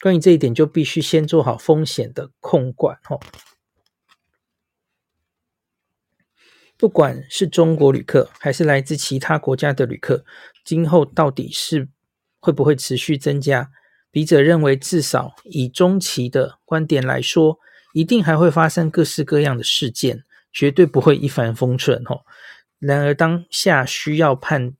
[0.00, 3.20] 关于这一点，就必须先做好风险的控管，吼。
[6.78, 10.24] 不管是中国旅客还是来自其他国家的旅客，
[10.64, 11.88] 今后到底是
[12.38, 13.70] 会不会持续增加？
[14.10, 17.58] 笔者认为，至少以中期的观点来说，
[17.92, 22.02] 一定还会发生各式各样的事件，绝对不会一帆风顺。
[22.06, 22.20] 哦，
[22.78, 24.74] 然而当下需要判，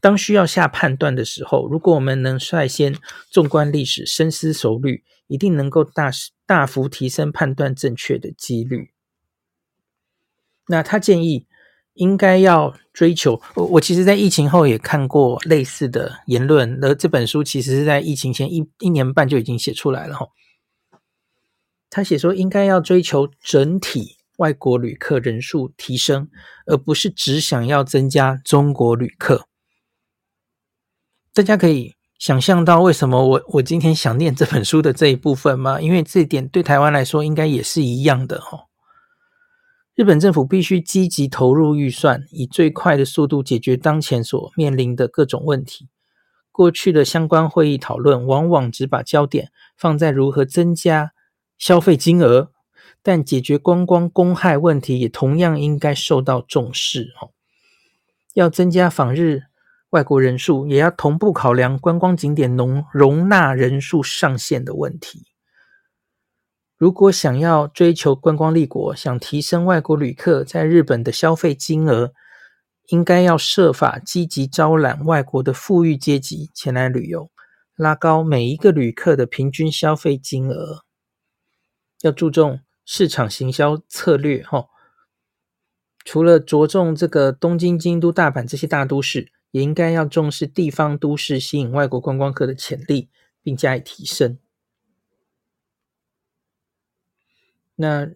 [0.00, 2.94] 当需要下判断的时候，如果我们能率先
[3.30, 6.10] 纵观历史，深思熟虑，一定能够大
[6.46, 8.90] 大幅提升判断正确的几率。
[10.68, 11.46] 那他建议
[11.94, 16.82] 应该要追求我，我其实，在疫情后也看过类似的言论。
[16.82, 20.28] 而这本书其实是在疫情前一一年半就已经写出来了哈。
[21.90, 26.28] 他写说，应该要追求整体外国旅客人数提升，
[26.66, 29.46] 而不是只想要增加中国旅客。
[31.34, 35.80] 大家可以想象到为什么我我今天想念这本书的这一部分吗？
[35.80, 38.68] 因为这一点对台湾来说，应该也是一样的哈。
[39.94, 45.88] 日本政府必须积极投入预算，以最快的速度解决当前所面临的各种问题。
[46.50, 51.12] 过去的相关会议讨论往往只把焦点放在如何增加
[51.58, 52.50] 消费金额，
[53.02, 57.12] 但解决观光公害问题也同样应该受到重视。
[57.20, 57.30] 哦
[58.34, 59.42] 要增加访日
[59.90, 65.26] 外国人数，也要同步考量观光景点容容纳人数上限的问题。
[66.82, 72.12] 如果想要追求观光立国，想提升外国旅客在日本的消费金额，
[72.88, 77.30] 应该要设法积极招揽外国的富裕阶级前来旅游，
[77.76, 80.82] 拉高每一个旅客的平均消费金额。
[82.00, 84.66] 要注重市场行销策略，哈。
[86.04, 93.08] 除了着重这个东京、京都、大阪这些大都市，也应该要重视地方都市吸引外国观光客的潜力，
[93.40, 94.36] 并加以提升。
[97.82, 98.08] 那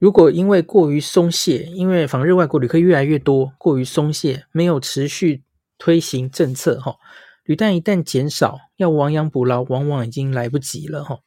[0.00, 5.44] 如果因为过于松懈，因为访日外国旅客越来越多，过于松懈，没有持续
[5.78, 6.96] 推行政策，哈，
[7.44, 11.20] 旅单一旦减少，要亡羊补牢，往往已经来不及了，哈。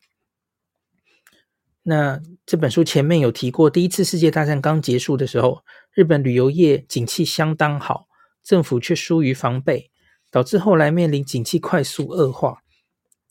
[1.84, 8.08] 那这本书前面有提过，第一次世界大战刚结束的时候，日本旅游业景气相当好，
[8.43, 9.89] 政府却疏于防备，
[10.30, 12.58] 导致后来面临景气快速恶化，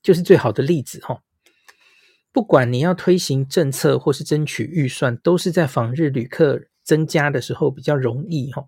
[0.03, 1.21] 就是最好的例子哈。
[2.35, 8.67] 不管你要推行政策或是争取预算，都是在访日旅客增加的时候比较容易哈。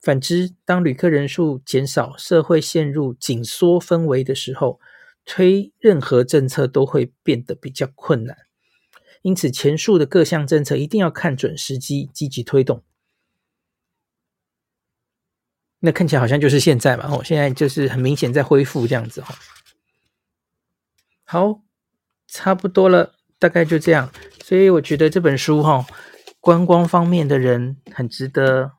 [0.00, 4.80] 反之，当旅客人数减少，社会陷入紧缩氛围的时候，
[5.26, 8.34] 推任何政策都会变得比较困难，
[9.20, 12.82] 因此前述的各项政策一定要看准时机，积极推动。
[15.80, 19.34] 那看起来好像就是现在嘛，哦，现在就是很明显在恢复这样子哈。
[21.24, 21.60] 好，
[22.32, 24.10] 差不多了，大概就这样。
[24.42, 25.84] 所以我觉得这本书哈，
[26.40, 28.72] 观光方面的人很值得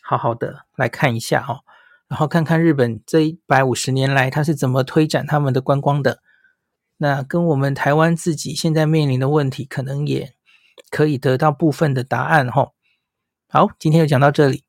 [0.00, 1.62] 好好的来看一下哈。
[2.06, 6.22] 然后看看日本这一百五十年来，他是怎么推展他们的观光的。
[6.98, 10.34] 那跟我们台湾自己现在面临的问题，可能也
[10.88, 12.74] 可以得到部分的答案吼。
[13.48, 14.62] 好，今天就讲到这里，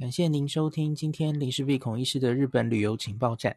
[0.00, 3.56] 感谢您收听今天林氏璧孔医师的日本旅游情报站。